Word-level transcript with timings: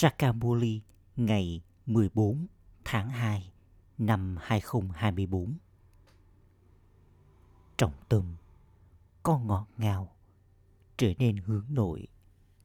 Sakamuli 0.00 0.80
ngày 1.16 1.62
14 1.86 2.46
tháng 2.84 3.10
2 3.10 3.52
năm 3.98 4.36
2024. 4.40 5.54
Trọng 7.76 7.92
tâm, 8.08 8.36
con 9.22 9.46
ngọt 9.46 9.66
ngào, 9.76 10.16
trở 10.96 11.12
nên 11.18 11.36
hướng 11.36 11.66
nội 11.70 12.06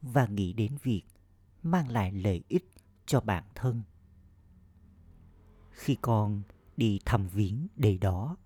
và 0.02 0.26
nghĩ 0.26 0.52
đến 0.52 0.76
việc 0.82 1.02
mang 1.62 1.90
lại 1.90 2.12
lợi 2.12 2.44
ích 2.48 2.70
cho 3.06 3.20
bản 3.20 3.44
thân. 3.54 3.82
Khi 5.70 5.96
con 6.00 6.42
đi 6.76 7.00
thăm 7.04 7.28
viếng 7.28 7.66
đầy 7.76 7.98
đó, 7.98 8.36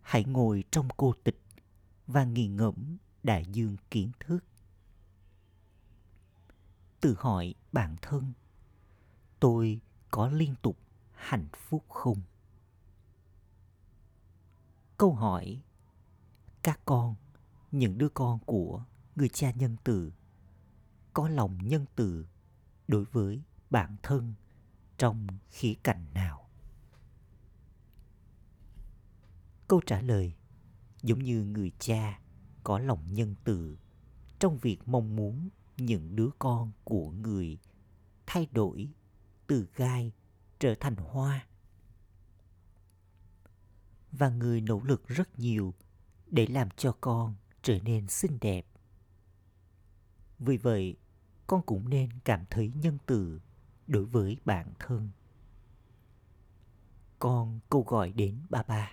hãy 0.00 0.24
ngồi 0.24 0.64
trong 0.70 0.88
cô 0.96 1.14
tịch 1.24 1.40
và 2.06 2.24
nghiền 2.24 2.56
ngẫm 2.56 2.96
đại 3.22 3.44
dương 3.52 3.76
kiến 3.90 4.10
thức 4.20 4.44
tự 7.06 7.16
hỏi 7.18 7.54
bản 7.72 7.96
thân. 8.02 8.32
Tôi 9.40 9.80
có 10.10 10.28
liên 10.28 10.54
tục 10.62 10.78
hạnh 11.14 11.48
phúc 11.56 11.84
không? 11.88 12.22
Câu 14.96 15.14
hỏi, 15.14 15.62
các 16.62 16.80
con, 16.84 17.14
những 17.72 17.98
đứa 17.98 18.08
con 18.08 18.38
của 18.38 18.84
người 19.16 19.28
cha 19.28 19.50
nhân 19.50 19.76
từ, 19.84 20.12
có 21.12 21.28
lòng 21.28 21.58
nhân 21.68 21.84
từ 21.94 22.26
đối 22.88 23.04
với 23.04 23.42
bản 23.70 23.96
thân 24.02 24.34
trong 24.98 25.26
khía 25.50 25.74
cạnh 25.82 26.06
nào? 26.14 26.48
Câu 29.68 29.80
trả 29.86 30.00
lời 30.00 30.34
giống 31.02 31.18
như 31.18 31.44
người 31.44 31.72
cha 31.78 32.20
có 32.64 32.78
lòng 32.78 33.14
nhân 33.14 33.34
từ 33.44 33.78
trong 34.38 34.58
việc 34.58 34.78
mong 34.86 35.16
muốn 35.16 35.48
những 35.76 36.16
đứa 36.16 36.30
con 36.38 36.72
của 36.84 37.10
người 37.10 37.58
thay 38.26 38.46
đổi 38.52 38.88
từ 39.46 39.68
gai 39.76 40.12
trở 40.58 40.74
thành 40.80 40.96
hoa. 40.96 41.46
Và 44.12 44.28
người 44.28 44.60
nỗ 44.60 44.80
lực 44.80 45.08
rất 45.08 45.38
nhiều 45.38 45.74
để 46.26 46.46
làm 46.46 46.68
cho 46.70 46.96
con 47.00 47.34
trở 47.62 47.78
nên 47.80 48.08
xinh 48.08 48.38
đẹp. 48.40 48.66
Vì 50.38 50.56
vậy, 50.56 50.96
con 51.46 51.62
cũng 51.66 51.88
nên 51.88 52.10
cảm 52.24 52.44
thấy 52.50 52.72
nhân 52.74 52.98
từ 53.06 53.40
đối 53.86 54.04
với 54.04 54.36
bản 54.44 54.72
thân. 54.78 55.10
Con 57.18 57.60
câu 57.70 57.82
gọi 57.82 58.12
đến 58.12 58.40
ba 58.50 58.62
ba, 58.62 58.92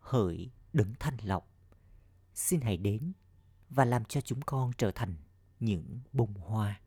hỡi, 0.00 0.50
đấng 0.72 0.94
thanh 1.00 1.16
lọc, 1.22 1.48
xin 2.34 2.60
hãy 2.60 2.76
đến 2.76 3.12
và 3.70 3.84
làm 3.84 4.04
cho 4.04 4.20
chúng 4.20 4.42
con 4.42 4.70
trở 4.78 4.90
thành 4.90 5.14
những 5.60 6.00
bông 6.12 6.34
hoa. 6.34 6.80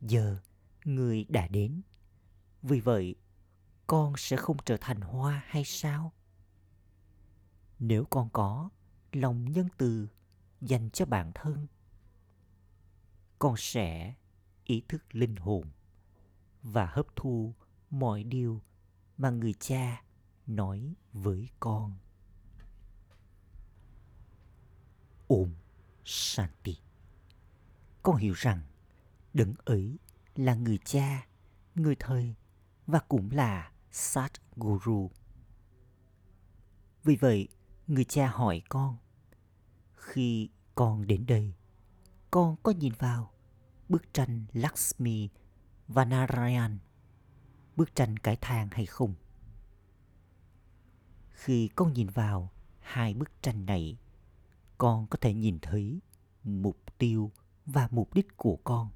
Giờ 0.00 0.38
người 0.84 1.24
đã 1.28 1.48
đến. 1.48 1.82
Vì 2.62 2.80
vậy, 2.80 3.14
con 3.86 4.12
sẽ 4.16 4.36
không 4.36 4.56
trở 4.64 4.76
thành 4.80 5.00
hoa 5.00 5.42
hay 5.46 5.64
sao? 5.64 6.12
Nếu 7.78 8.04
con 8.04 8.28
có 8.32 8.70
lòng 9.12 9.52
nhân 9.52 9.68
từ 9.78 10.08
dành 10.60 10.90
cho 10.90 11.06
bản 11.06 11.32
thân, 11.34 11.66
con 13.38 13.54
sẽ 13.56 14.14
ý 14.64 14.82
thức 14.88 15.14
linh 15.14 15.36
hồn 15.36 15.70
và 16.62 16.86
hấp 16.86 17.06
thu 17.16 17.54
mọi 17.90 18.24
điều 18.24 18.62
mà 19.16 19.30
người 19.30 19.54
cha 19.58 20.02
nói 20.46 20.94
với 21.12 21.48
con. 21.60 21.98
Ôm 25.26 25.54
Shanti. 26.04 26.78
Con 28.02 28.16
hiểu 28.16 28.34
rằng 28.36 28.62
đấng 29.34 29.54
ấy 29.64 29.98
là 30.36 30.54
người 30.54 30.78
cha, 30.84 31.26
người 31.74 31.96
thầy 31.98 32.34
và 32.86 32.98
cũng 32.98 33.30
là 33.32 33.72
Sát 33.90 34.32
Guru. 34.56 35.10
Vì 37.04 37.16
vậy, 37.16 37.48
người 37.86 38.04
cha 38.04 38.28
hỏi 38.28 38.62
con, 38.68 38.96
khi 39.94 40.48
con 40.74 41.06
đến 41.06 41.26
đây, 41.26 41.54
con 42.30 42.56
có 42.62 42.72
nhìn 42.72 42.92
vào 42.98 43.32
bức 43.88 44.14
tranh 44.14 44.44
Lakshmi 44.52 45.28
và 45.88 46.04
Narayan, 46.04 46.78
bức 47.76 47.94
tranh 47.94 48.16
cải 48.16 48.36
thang 48.36 48.68
hay 48.72 48.86
không? 48.86 49.14
Khi 51.30 51.68
con 51.76 51.92
nhìn 51.92 52.08
vào 52.08 52.50
hai 52.80 53.14
bức 53.14 53.42
tranh 53.42 53.66
này, 53.66 53.98
con 54.82 55.06
có 55.06 55.18
thể 55.20 55.34
nhìn 55.34 55.58
thấy 55.62 56.00
mục 56.44 56.78
tiêu 56.98 57.30
và 57.66 57.88
mục 57.90 58.14
đích 58.14 58.36
của 58.36 58.58
con. 58.64 58.88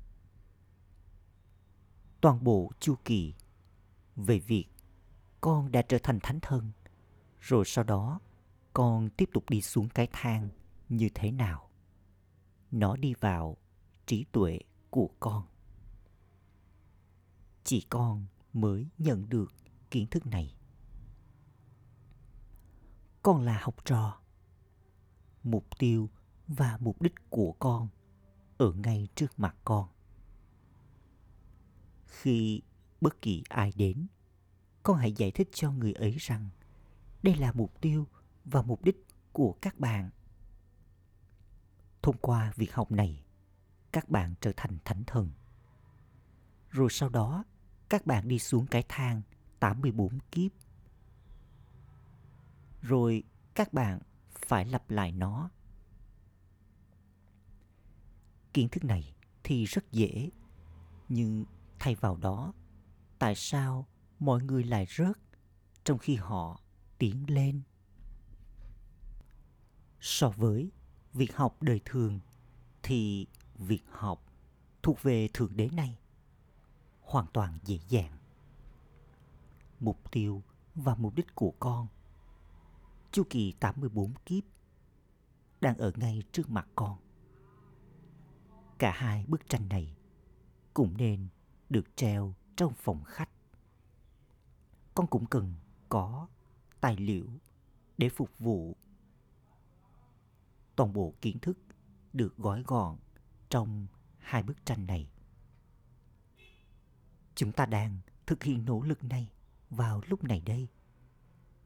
Toàn 2.21 2.45
bộ 2.45 2.71
chu 2.81 2.95
kỳ 3.05 3.35
về 4.17 4.39
việc 4.39 4.67
con 5.41 5.73
đã 5.73 5.83
trở 5.83 5.99
thành 6.03 6.19
thánh 6.23 6.41
thân 6.41 6.73
rồi 7.41 7.65
sau 7.65 7.85
đó 7.85 8.21
con 8.73 9.11
tiếp 9.11 9.31
tục 9.33 9.51
đi 9.51 9.63
xuống 9.63 9.89
cái 9.89 10.09
thang 10.13 10.49
như 10.89 11.09
thế 11.15 11.31
nào? 11.31 11.71
Nó 12.71 12.97
đi 12.97 13.15
vào 13.15 13.57
trí 14.07 14.25
tuệ 14.33 14.59
của 14.91 15.11
con. 15.21 15.47
Chỉ 17.65 17.81
con 17.91 18.27
mới 18.53 18.87
nhận 18.99 19.29
được 19.29 19.55
kiến 19.91 20.07
thức 20.07 20.27
này. 20.27 20.55
Con 23.23 23.43
là 23.43 23.59
học 23.63 23.85
trò 23.85 24.26
mục 25.47 25.79
tiêu 25.79 26.11
và 26.49 26.79
mục 26.81 27.03
đích 27.03 27.15
của 27.31 27.53
con 27.59 27.89
ở 28.59 28.73
ngay 28.73 29.09
trước 29.15 29.39
mặt 29.39 29.57
con. 29.65 29.89
Khi 32.07 32.63
bất 33.01 33.23
kỳ 33.23 33.43
ai 33.49 33.73
đến, 33.77 34.07
con 34.83 34.97
hãy 34.97 35.13
giải 35.13 35.31
thích 35.31 35.49
cho 35.53 35.73
người 35.73 35.93
ấy 35.93 36.17
rằng 36.19 36.49
đây 37.23 37.35
là 37.35 37.53
mục 37.53 37.81
tiêu 37.81 38.07
và 38.45 38.63
mục 38.63 38.85
đích 38.85 39.07
của 39.33 39.57
các 39.63 39.79
bạn. 39.79 40.11
Thông 42.03 42.17
qua 42.21 42.53
việc 42.57 42.75
học 42.75 42.93
này, 42.93 43.25
các 43.93 44.09
bạn 44.09 44.35
trở 44.41 44.53
thành 44.57 44.79
thánh 44.85 45.05
thần. 45.07 45.31
Rồi 46.71 46.89
sau 46.91 47.09
đó, 47.09 47.45
các 47.89 48.07
bạn 48.07 48.29
đi 48.29 48.39
xuống 48.39 48.67
cái 48.67 48.85
thang 48.89 49.23
84 49.61 50.19
kiếp. 50.33 50.53
Rồi 52.83 53.23
các 53.55 53.73
bạn 53.73 54.01
phải 54.47 54.65
lặp 54.65 54.91
lại 54.91 55.13
nó. 55.13 55.51
Kiến 58.53 58.69
thức 58.69 58.85
này 58.85 59.15
thì 59.45 59.65
rất 59.65 59.93
dễ, 59.93 60.31
nhưng 61.09 61.45
thay 61.79 61.95
vào 61.95 62.17
đó, 62.17 62.53
tại 63.19 63.35
sao 63.35 63.87
mọi 64.19 64.43
người 64.43 64.65
lại 64.65 64.87
rớt 64.97 65.19
trong 65.85 65.99
khi 65.99 66.15
họ 66.17 66.61
tiến 66.99 67.25
lên? 67.29 67.63
So 70.01 70.29
với 70.29 70.71
việc 71.13 71.37
học 71.37 71.63
đời 71.63 71.81
thường 71.85 72.21
thì 72.83 73.27
việc 73.55 73.83
học 73.91 74.25
thuộc 74.83 75.03
về 75.03 75.29
thượng 75.35 75.57
đế 75.57 75.69
này 75.69 75.99
hoàn 77.01 77.27
toàn 77.33 77.59
dễ 77.65 77.79
dàng. 77.89 78.19
Mục 79.81 80.13
tiêu 80.13 80.43
và 80.75 80.95
mục 80.95 81.15
đích 81.15 81.35
của 81.35 81.55
con 81.59 81.87
chu 83.17 83.25
kỳ 83.31 83.53
84 83.61 84.15
kiếp 84.27 84.45
đang 85.61 85.79
ở 85.79 85.93
ngay 85.97 86.23
trước 86.33 86.51
mặt 86.51 86.69
con. 86.75 86.99
Cả 88.79 88.93
hai 88.93 89.25
bức 89.29 89.49
tranh 89.49 89.69
này 89.69 89.97
cũng 90.75 90.97
nên 90.97 91.29
được 91.69 91.97
treo 91.97 92.35
trong 92.57 92.73
phòng 92.75 93.05
khách. 93.05 93.29
Con 94.95 95.07
cũng 95.07 95.27
cần 95.27 95.55
có 95.89 96.29
tài 96.81 96.97
liệu 96.97 97.27
để 97.99 98.09
phục 98.09 98.39
vụ. 98.39 98.77
Toàn 100.77 100.93
bộ 100.93 101.15
kiến 101.21 101.39
thức 101.39 101.59
được 102.13 102.37
gói 102.37 102.63
gọn 102.67 102.97
trong 103.49 103.87
hai 104.19 104.43
bức 104.43 104.67
tranh 104.67 104.87
này. 104.87 105.11
Chúng 107.35 107.53
ta 107.53 107.67
đang 107.67 107.99
thực 108.27 108.43
hiện 108.43 108.65
nỗ 108.65 108.83
lực 108.83 109.05
này 109.05 109.33
vào 109.71 110.03
lúc 110.07 110.25
này 110.25 110.41
đây. 110.41 110.69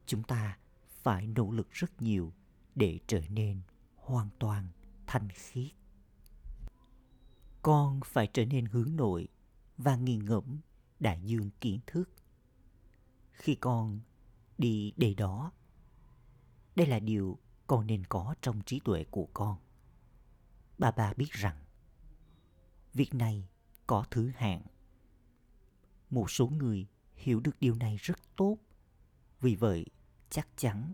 Chúng 0.07 0.23
ta 0.23 0.59
phải 1.03 1.27
nỗ 1.27 1.51
lực 1.51 1.71
rất 1.71 2.03
nhiều 2.03 2.33
để 2.75 3.01
trở 3.07 3.21
nên 3.29 3.61
hoàn 3.97 4.29
toàn 4.39 4.69
thanh 5.07 5.29
khiết. 5.29 5.73
Con 7.63 8.01
phải 8.05 8.27
trở 8.27 8.45
nên 8.45 8.67
hướng 8.67 8.97
nội 8.97 9.29
và 9.79 9.97
nghiền 9.97 10.25
ngẫm 10.25 10.61
đại 11.01 11.21
dương 11.25 11.51
kiến 11.61 11.81
thức. 11.87 12.11
Khi 13.33 13.55
con 13.55 14.01
đi 14.59 14.93
đây 14.97 15.15
đó, 15.15 15.53
đây 16.77 16.87
là 16.87 16.99
điều 16.99 17.39
con 17.67 17.87
nên 17.87 18.05
có 18.07 18.35
trong 18.43 18.61
trí 18.67 18.81
tuệ 18.81 19.05
của 19.05 19.29
con. 19.35 19.59
Bà 20.79 20.91
bà 20.91 21.13
biết 21.15 21.31
rằng 21.33 21.65
việc 22.95 23.15
này 23.15 23.49
có 23.87 24.05
thứ 24.11 24.31
hạng. 24.37 24.63
Một 26.11 26.31
số 26.31 26.47
người 26.47 26.87
hiểu 27.15 27.41
được 27.41 27.57
điều 27.61 27.75
này 27.75 27.97
rất 27.97 28.19
tốt. 28.37 28.59
Vì 29.41 29.55
vậy, 29.55 29.87
chắc 30.31 30.49
chắn. 30.57 30.93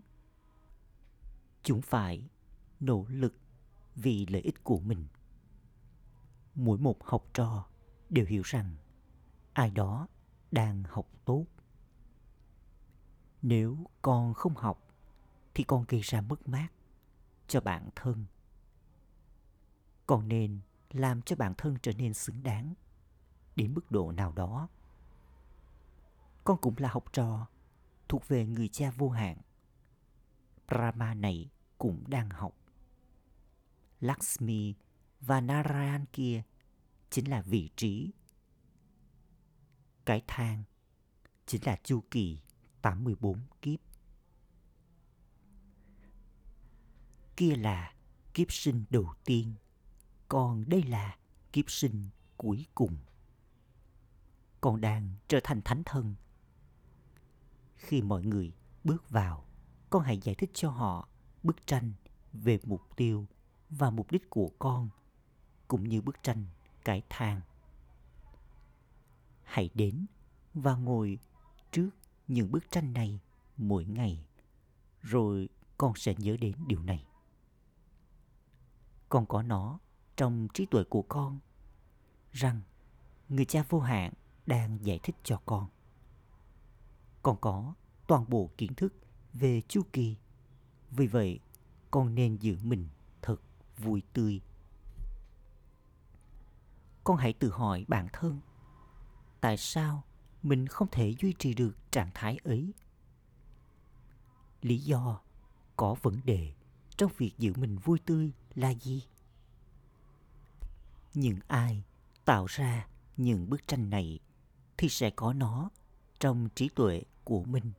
Chúng 1.63 1.81
phải 1.81 2.29
nỗ 2.79 3.05
lực 3.09 3.33
vì 3.95 4.25
lợi 4.25 4.41
ích 4.41 4.63
của 4.63 4.79
mình. 4.79 5.07
Mỗi 6.55 6.77
một 6.77 7.03
học 7.03 7.25
trò 7.33 7.67
đều 8.09 8.25
hiểu 8.25 8.41
rằng 8.45 8.75
ai 9.53 9.71
đó 9.71 10.07
đang 10.51 10.83
học 10.83 11.07
tốt. 11.25 11.45
Nếu 13.41 13.77
con 14.01 14.33
không 14.33 14.55
học 14.55 14.87
thì 15.53 15.63
con 15.63 15.85
gây 15.87 16.01
ra 16.01 16.21
mất 16.21 16.47
mát 16.47 16.67
cho 17.47 17.61
bản 17.61 17.89
thân. 17.95 18.25
Con 20.05 20.27
nên 20.27 20.59
làm 20.91 21.21
cho 21.21 21.35
bản 21.35 21.53
thân 21.57 21.77
trở 21.81 21.91
nên 21.97 22.13
xứng 22.13 22.43
đáng 22.43 22.73
đến 23.55 23.73
mức 23.73 23.91
độ 23.91 24.11
nào 24.11 24.31
đó. 24.31 24.67
Con 26.43 26.57
cũng 26.61 26.75
là 26.77 26.89
học 26.89 27.13
trò 27.13 27.47
thuộc 28.09 28.27
về 28.27 28.45
người 28.45 28.67
cha 28.67 28.91
vô 28.91 29.09
hạn 29.09 29.37
brahma 30.67 31.13
này 31.13 31.49
cũng 31.77 32.03
đang 32.07 32.29
học 32.29 32.55
lakshmi 33.99 34.73
và 35.21 35.41
narayan 35.41 36.05
kia 36.13 36.43
chính 37.09 37.29
là 37.29 37.41
vị 37.41 37.69
trí 37.75 38.11
cái 40.05 40.21
thang 40.27 40.63
chính 41.45 41.61
là 41.65 41.75
chu 41.83 42.03
kỳ 42.11 42.39
84 42.81 43.39
kiếp. 43.61 43.79
Kia 47.37 47.55
là 47.55 47.93
kiếp 48.33 48.51
sinh 48.51 48.85
đầu 48.89 49.13
tiên, 49.25 49.53
còn 50.27 50.63
đây 50.67 50.83
là 50.83 51.17
kiếp 51.53 51.65
sinh 51.67 52.09
cuối 52.37 52.65
cùng. 52.75 52.97
Con 54.61 54.81
đang 54.81 55.13
trở 55.27 55.39
thành 55.43 55.61
thánh 55.65 55.83
thần. 55.83 56.15
Khi 57.77 58.01
mọi 58.01 58.23
người 58.23 58.53
bước 58.83 59.09
vào, 59.09 59.45
con 59.89 60.03
hãy 60.03 60.17
giải 60.17 60.35
thích 60.35 60.51
cho 60.53 60.69
họ 60.69 61.07
bức 61.43 61.67
tranh 61.67 61.93
về 62.33 62.59
mục 62.63 62.81
tiêu 62.95 63.25
và 63.69 63.89
mục 63.89 64.11
đích 64.11 64.29
của 64.29 64.51
con, 64.59 64.89
cũng 65.67 65.89
như 65.89 66.01
bức 66.01 66.23
tranh 66.23 66.45
cái 66.85 67.01
thang. 67.09 67.41
Hãy 69.43 69.69
đến 69.73 70.05
và 70.53 70.75
ngồi 70.75 71.19
trước 71.71 71.89
những 72.27 72.51
bức 72.51 72.71
tranh 72.71 72.93
này 72.93 73.19
mỗi 73.57 73.85
ngày 73.85 74.25
rồi 75.01 75.49
con 75.77 75.93
sẽ 75.95 76.15
nhớ 76.17 76.37
đến 76.37 76.55
điều 76.67 76.83
này 76.83 77.05
con 79.09 79.25
có 79.25 79.43
nó 79.43 79.79
trong 80.17 80.47
trí 80.53 80.65
tuệ 80.65 80.83
của 80.83 81.01
con 81.01 81.39
rằng 82.31 82.61
người 83.29 83.45
cha 83.45 83.63
vô 83.69 83.79
hạn 83.79 84.13
đang 84.45 84.85
giải 84.85 84.99
thích 85.03 85.15
cho 85.23 85.41
con 85.45 85.67
con 87.27 87.37
có 87.41 87.73
toàn 88.07 88.25
bộ 88.27 88.49
kiến 88.57 88.73
thức 88.73 88.93
về 89.33 89.61
chu 89.67 89.81
kỳ. 89.93 90.15
Vì 90.91 91.07
vậy, 91.07 91.39
con 91.91 92.15
nên 92.15 92.35
giữ 92.35 92.57
mình 92.63 92.87
thật 93.21 93.41
vui 93.77 94.03
tươi. 94.13 94.41
Con 97.03 97.17
hãy 97.17 97.33
tự 97.33 97.51
hỏi 97.51 97.85
bản 97.87 98.07
thân, 98.13 98.39
tại 99.41 99.57
sao 99.57 100.03
mình 100.43 100.67
không 100.67 100.87
thể 100.91 101.15
duy 101.19 101.33
trì 101.39 101.53
được 101.53 101.75
trạng 101.91 102.11
thái 102.13 102.37
ấy? 102.43 102.73
Lý 104.61 104.77
do 104.77 105.21
có 105.75 105.95
vấn 106.01 106.21
đề 106.25 106.53
trong 106.97 107.11
việc 107.17 107.31
giữ 107.37 107.53
mình 107.55 107.77
vui 107.77 107.99
tươi 107.99 108.31
là 108.55 108.73
gì? 108.73 109.03
Những 111.13 111.39
ai 111.47 111.83
tạo 112.25 112.45
ra 112.45 112.87
những 113.17 113.49
bức 113.49 113.67
tranh 113.67 113.89
này 113.89 114.19
thì 114.77 114.89
sẽ 114.89 115.09
có 115.09 115.33
nó 115.33 115.69
trong 116.19 116.49
trí 116.55 116.69
tuệ 116.69 117.01
của 117.23 117.43
mình 117.43 117.71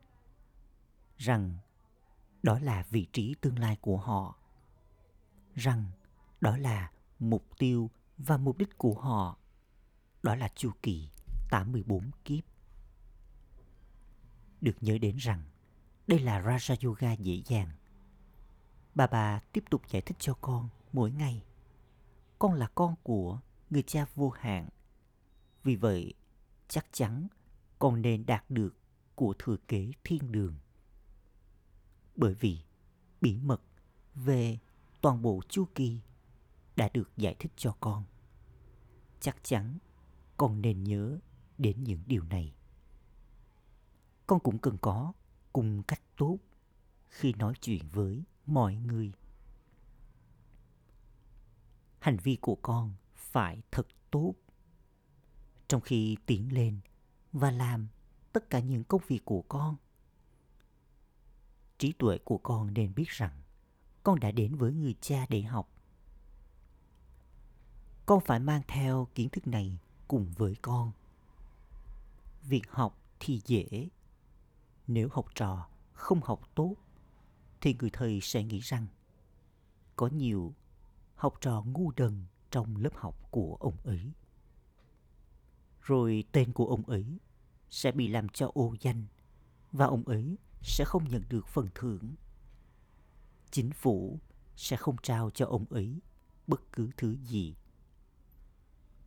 rằng 1.17 1.57
đó 2.43 2.59
là 2.59 2.85
vị 2.89 3.07
trí 3.13 3.35
tương 3.41 3.59
lai 3.59 3.77
của 3.81 3.97
họ 3.97 4.35
rằng 5.55 5.85
đó 6.41 6.57
là 6.57 6.91
mục 7.19 7.45
tiêu 7.57 7.89
và 8.17 8.37
mục 8.37 8.57
đích 8.57 8.77
của 8.77 8.93
họ 8.93 9.37
đó 10.23 10.35
là 10.35 10.49
chu 10.55 10.71
kỳ 10.81 11.09
84 11.49 12.11
kiếp 12.25 12.43
được 14.61 14.75
nhớ 14.81 14.97
đến 14.97 15.17
rằng 15.17 15.43
đây 16.09 16.19
là 16.19 16.41
Raja 16.41 16.87
Yoga 16.87 17.13
dễ 17.13 17.41
dàng. 17.45 17.69
Bà 18.95 19.07
bà 19.07 19.39
tiếp 19.53 19.63
tục 19.69 19.81
giải 19.89 20.01
thích 20.01 20.17
cho 20.19 20.33
con 20.41 20.69
mỗi 20.93 21.11
ngày. 21.11 21.43
Con 22.39 22.53
là 22.53 22.67
con 22.75 22.95
của 23.03 23.39
người 23.69 23.83
cha 23.83 24.05
vô 24.15 24.29
hạn. 24.29 24.69
Vì 25.63 25.75
vậy, 25.75 26.13
chắc 26.67 26.85
chắn 26.91 27.27
con 27.79 28.01
nên 28.01 28.25
đạt 28.25 28.43
được 28.49 28.75
của 29.15 29.33
thừa 29.39 29.57
kế 29.67 29.91
thiên 30.03 30.31
đường. 30.31 30.55
Bởi 32.15 32.33
vì 32.33 32.59
bí 33.21 33.37
mật 33.37 33.61
về 34.15 34.57
toàn 35.01 35.21
bộ 35.21 35.41
chu 35.49 35.65
kỳ 35.75 35.99
đã 36.75 36.89
được 36.93 37.11
giải 37.17 37.35
thích 37.39 37.51
cho 37.55 37.75
con. 37.79 38.03
Chắc 39.19 39.37
chắn 39.43 39.77
con 40.37 40.61
nên 40.61 40.83
nhớ 40.83 41.19
đến 41.57 41.83
những 41.83 42.03
điều 42.05 42.23
này 42.23 42.53
con 44.29 44.39
cũng 44.39 44.59
cần 44.59 44.77
có 44.81 45.13
cùng 45.53 45.83
cách 45.83 46.01
tốt 46.17 46.37
khi 47.09 47.33
nói 47.33 47.53
chuyện 47.61 47.87
với 47.91 48.23
mọi 48.45 48.75
người 48.75 49.11
hành 51.99 52.17
vi 52.23 52.37
của 52.41 52.55
con 52.55 52.93
phải 53.15 53.61
thật 53.71 53.87
tốt 54.11 54.33
trong 55.67 55.81
khi 55.81 56.17
tiến 56.25 56.53
lên 56.53 56.79
và 57.33 57.51
làm 57.51 57.87
tất 58.33 58.49
cả 58.49 58.59
những 58.59 58.83
công 58.83 59.01
việc 59.07 59.25
của 59.25 59.41
con. 59.41 59.75
Trí 61.77 61.93
tuệ 61.93 62.17
của 62.17 62.37
con 62.37 62.73
nên 62.73 62.95
biết 62.95 63.07
rằng 63.07 63.41
con 64.03 64.19
đã 64.19 64.31
đến 64.31 64.55
với 64.55 64.73
người 64.73 64.95
cha 65.01 65.25
để 65.29 65.41
học. 65.41 65.69
Con 68.05 68.19
phải 68.25 68.39
mang 68.39 68.61
theo 68.67 69.07
kiến 69.15 69.29
thức 69.29 69.47
này 69.47 69.77
cùng 70.07 70.33
với 70.37 70.55
con. 70.61 70.91
Việc 72.41 72.71
học 72.71 72.97
thì 73.19 73.41
dễ. 73.45 73.89
Nếu 74.87 75.09
học 75.11 75.25
trò 75.35 75.69
không 75.93 76.21
học 76.23 76.41
tốt, 76.55 76.75
thì 77.61 77.75
người 77.79 77.89
thầy 77.93 78.19
sẽ 78.21 78.43
nghĩ 78.43 78.59
rằng 78.59 78.87
có 79.95 80.07
nhiều 80.07 80.53
học 81.15 81.33
trò 81.41 81.61
ngu 81.61 81.91
đần 81.91 82.25
trong 82.51 82.77
lớp 82.77 82.95
học 82.95 83.31
của 83.31 83.57
ông 83.59 83.75
ấy. 83.83 84.11
Rồi 85.81 86.23
tên 86.31 86.53
của 86.53 86.65
ông 86.65 86.83
ấy 86.83 87.19
sẽ 87.69 87.91
bị 87.91 88.07
làm 88.07 88.29
cho 88.29 88.51
ô 88.53 88.75
danh 88.81 89.05
và 89.71 89.85
ông 89.85 90.03
ấy 90.03 90.37
sẽ 90.61 90.85
không 90.87 91.09
nhận 91.09 91.23
được 91.29 91.47
phần 91.47 91.67
thưởng. 91.75 92.15
Chính 93.51 93.71
phủ 93.71 94.19
sẽ 94.55 94.77
không 94.77 94.95
trao 95.03 95.29
cho 95.29 95.45
ông 95.45 95.65
ấy 95.69 95.99
bất 96.47 96.71
cứ 96.73 96.89
thứ 96.97 97.15
gì. 97.23 97.55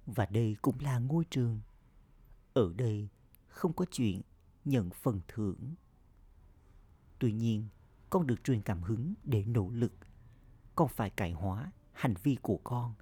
Và 0.06 0.26
đây 0.26 0.56
cũng 0.62 0.80
là 0.80 0.98
ngôi 0.98 1.24
trường. 1.30 1.60
Ở 2.54 2.72
đây 2.76 3.08
không 3.48 3.72
có 3.72 3.84
chuyện 3.90 4.22
nhận 4.64 4.90
phần 4.90 5.20
thưởng. 5.28 5.74
Tuy 7.18 7.32
nhiên, 7.32 7.68
con 8.10 8.26
được 8.26 8.44
truyền 8.44 8.62
cảm 8.62 8.82
hứng 8.82 9.14
để 9.24 9.44
nỗ 9.44 9.70
lực. 9.70 9.92
Con 10.74 10.88
phải 10.88 11.10
cải 11.10 11.32
hóa 11.32 11.72
hành 11.92 12.14
vi 12.22 12.36
của 12.42 12.60
con 12.64 12.94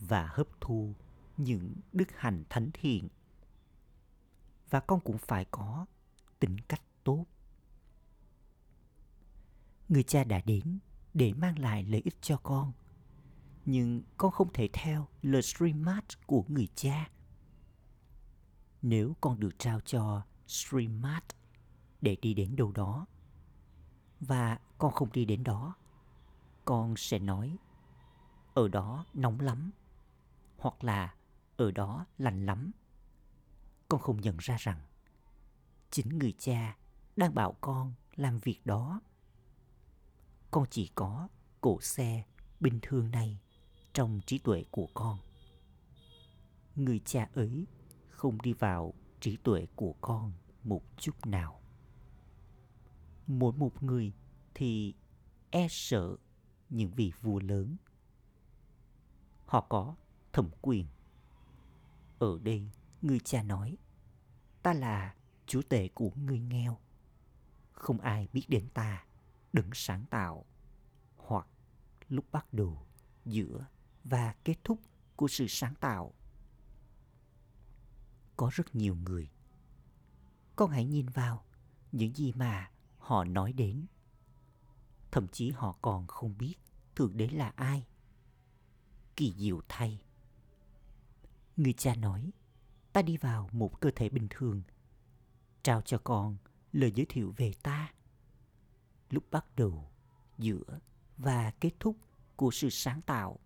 và 0.00 0.26
hấp 0.26 0.48
thu 0.60 0.94
những 1.38 1.74
đức 1.92 2.08
hành 2.16 2.44
thánh 2.50 2.70
thiện. 2.74 3.08
Và 4.70 4.80
con 4.80 5.00
cũng 5.00 5.18
phải 5.18 5.44
có 5.44 5.86
tính 6.38 6.56
cách 6.68 6.82
tốt. 7.04 7.24
Người 9.88 10.02
cha 10.02 10.24
đã 10.24 10.40
đến 10.44 10.78
để 11.14 11.32
mang 11.32 11.58
lại 11.58 11.82
lợi 11.82 12.00
ích 12.04 12.16
cho 12.20 12.36
con. 12.36 12.72
Nhưng 13.64 14.02
con 14.16 14.32
không 14.32 14.52
thể 14.52 14.68
theo 14.72 15.08
lời 15.22 15.42
stream 15.42 15.84
của 16.26 16.44
người 16.48 16.68
cha. 16.74 17.10
Nếu 18.82 19.16
con 19.20 19.40
được 19.40 19.58
trao 19.58 19.80
cho 19.80 20.22
Streammart 20.46 21.24
để 22.00 22.16
đi 22.22 22.34
đến 22.34 22.56
đâu 22.56 22.72
đó. 22.72 23.06
Và 24.20 24.58
con 24.78 24.92
không 24.92 25.12
đi 25.12 25.24
đến 25.24 25.44
đó. 25.44 25.74
Con 26.64 26.94
sẽ 26.96 27.18
nói, 27.18 27.56
ở 28.54 28.68
đó 28.68 29.06
nóng 29.14 29.40
lắm, 29.40 29.70
hoặc 30.58 30.84
là 30.84 31.14
ở 31.58 31.70
đó 31.70 32.06
lành 32.18 32.46
lắm. 32.46 32.70
Con 33.88 34.00
không 34.00 34.20
nhận 34.20 34.36
ra 34.40 34.56
rằng, 34.58 34.80
chính 35.90 36.18
người 36.18 36.34
cha 36.38 36.76
đang 37.16 37.34
bảo 37.34 37.56
con 37.60 37.92
làm 38.16 38.38
việc 38.38 38.60
đó. 38.64 39.00
Con 40.50 40.64
chỉ 40.70 40.90
có 40.94 41.28
cổ 41.60 41.80
xe 41.80 42.24
bình 42.60 42.78
thường 42.82 43.10
này 43.10 43.38
trong 43.92 44.20
trí 44.26 44.38
tuệ 44.38 44.64
của 44.70 44.88
con. 44.94 45.18
Người 46.76 47.00
cha 47.04 47.28
ấy 47.34 47.66
không 48.08 48.42
đi 48.42 48.52
vào 48.52 48.94
trí 49.20 49.36
tuệ 49.36 49.66
của 49.76 49.94
con 50.00 50.32
một 50.64 50.82
chút 50.96 51.26
nào 51.26 51.58
mỗi 53.28 53.52
một 53.52 53.82
người 53.82 54.12
thì 54.54 54.94
e 55.50 55.66
sợ 55.70 56.16
những 56.68 56.90
vị 56.90 57.12
vua 57.22 57.40
lớn 57.40 57.76
họ 59.46 59.60
có 59.60 59.94
thẩm 60.32 60.50
quyền 60.62 60.86
ở 62.18 62.38
đây, 62.42 62.70
người 63.02 63.20
cha 63.20 63.42
nói, 63.42 63.76
ta 64.62 64.72
là 64.72 65.14
chúa 65.46 65.62
tể 65.62 65.88
của 65.88 66.10
người 66.16 66.40
nghèo 66.40 66.78
không 67.72 68.00
ai 68.00 68.28
biết 68.32 68.44
đến 68.48 68.68
ta 68.74 69.04
đứng 69.52 69.70
sáng 69.74 70.04
tạo 70.10 70.44
hoặc 71.16 71.46
lúc 72.08 72.24
bắt 72.32 72.52
đầu 72.52 72.86
giữa 73.24 73.66
và 74.04 74.34
kết 74.44 74.56
thúc 74.64 74.80
của 75.16 75.28
sự 75.28 75.46
sáng 75.48 75.74
tạo 75.74 76.14
có 78.36 78.50
rất 78.52 78.74
nhiều 78.74 78.94
người. 78.94 79.30
Con 80.56 80.70
hãy 80.70 80.84
nhìn 80.84 81.06
vào 81.06 81.44
những 81.92 82.14
gì 82.14 82.32
mà 82.32 82.70
họ 82.98 83.24
nói 83.24 83.52
đến. 83.52 83.86
Thậm 85.10 85.28
chí 85.28 85.50
họ 85.50 85.78
còn 85.82 86.06
không 86.06 86.38
biết 86.38 86.54
Thượng 86.96 87.16
Đế 87.16 87.28
là 87.28 87.52
ai. 87.56 87.86
Kỳ 89.16 89.34
diệu 89.36 89.60
thay. 89.68 90.00
Người 91.58 91.72
cha 91.72 91.94
nói, 91.94 92.30
ta 92.92 93.02
đi 93.02 93.16
vào 93.16 93.48
một 93.52 93.80
cơ 93.80 93.90
thể 93.96 94.08
bình 94.08 94.26
thường, 94.30 94.62
trao 95.62 95.82
cho 95.82 95.98
con 95.98 96.36
lời 96.72 96.92
giới 96.94 97.06
thiệu 97.08 97.34
về 97.36 97.52
ta. 97.62 97.92
Lúc 99.10 99.24
bắt 99.30 99.56
đầu, 99.56 99.90
giữa 100.38 100.78
và 101.16 101.50
kết 101.50 101.70
thúc 101.80 101.96
của 102.36 102.50
sự 102.50 102.70
sáng 102.70 103.02
tạo. 103.02 103.38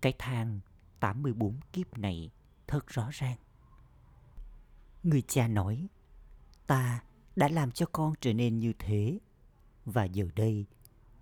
Cái 0.00 0.12
thang 0.18 0.60
84 1.00 1.60
kiếp 1.72 1.98
này 1.98 2.30
thật 2.66 2.86
rõ 2.86 3.08
ràng. 3.12 3.38
Người 5.02 5.22
cha 5.22 5.48
nói, 5.48 5.88
ta 6.66 7.02
đã 7.36 7.48
làm 7.48 7.70
cho 7.70 7.86
con 7.92 8.14
trở 8.20 8.32
nên 8.32 8.58
như 8.58 8.72
thế, 8.78 9.18
và 9.84 10.04
giờ 10.04 10.28
đây 10.36 10.66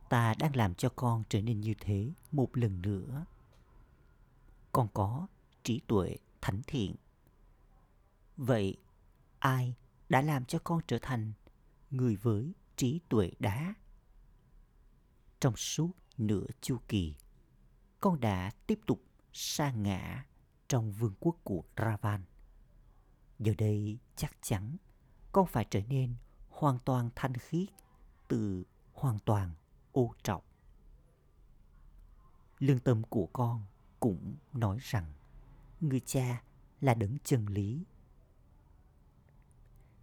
ta 0.08 0.34
đang 0.38 0.56
làm 0.56 0.74
cho 0.74 0.88
con 0.88 1.22
trở 1.28 1.42
nên 1.42 1.60
như 1.60 1.74
thế 1.80 2.12
một 2.32 2.56
lần 2.56 2.82
nữa. 2.82 3.24
Con 4.72 4.88
có 4.94 5.26
trí 5.66 5.80
tuệ 5.86 6.16
thánh 6.40 6.62
thiện. 6.66 6.94
Vậy, 8.36 8.76
ai 9.38 9.74
đã 10.08 10.22
làm 10.22 10.44
cho 10.44 10.58
con 10.64 10.80
trở 10.86 10.98
thành 11.02 11.32
người 11.90 12.16
với 12.16 12.54
trí 12.76 13.00
tuệ 13.08 13.30
đá? 13.38 13.74
Trong 15.40 15.56
suốt 15.56 15.90
nửa 16.18 16.46
chu 16.60 16.78
kỳ, 16.88 17.14
con 18.00 18.20
đã 18.20 18.50
tiếp 18.66 18.80
tục 18.86 19.02
sa 19.32 19.70
ngã 19.70 20.26
trong 20.68 20.92
vương 20.92 21.14
quốc 21.20 21.36
của 21.44 21.64
Ravan. 21.76 22.24
Giờ 23.38 23.54
đây 23.58 23.98
chắc 24.16 24.36
chắn 24.42 24.76
con 25.32 25.46
phải 25.46 25.66
trở 25.70 25.80
nên 25.88 26.14
hoàn 26.48 26.78
toàn 26.78 27.10
thanh 27.16 27.34
khiết 27.34 27.68
từ 28.28 28.64
hoàn 28.92 29.18
toàn 29.18 29.54
ô 29.92 30.14
trọng 30.22 30.42
Lương 32.58 32.80
tâm 32.80 33.02
của 33.02 33.26
con 33.32 33.62
cũng 34.00 34.36
nói 34.52 34.78
rằng 34.80 35.12
người 35.80 36.00
cha 36.00 36.42
là 36.80 36.94
đấng 36.94 37.18
chân 37.24 37.46
lý. 37.46 37.84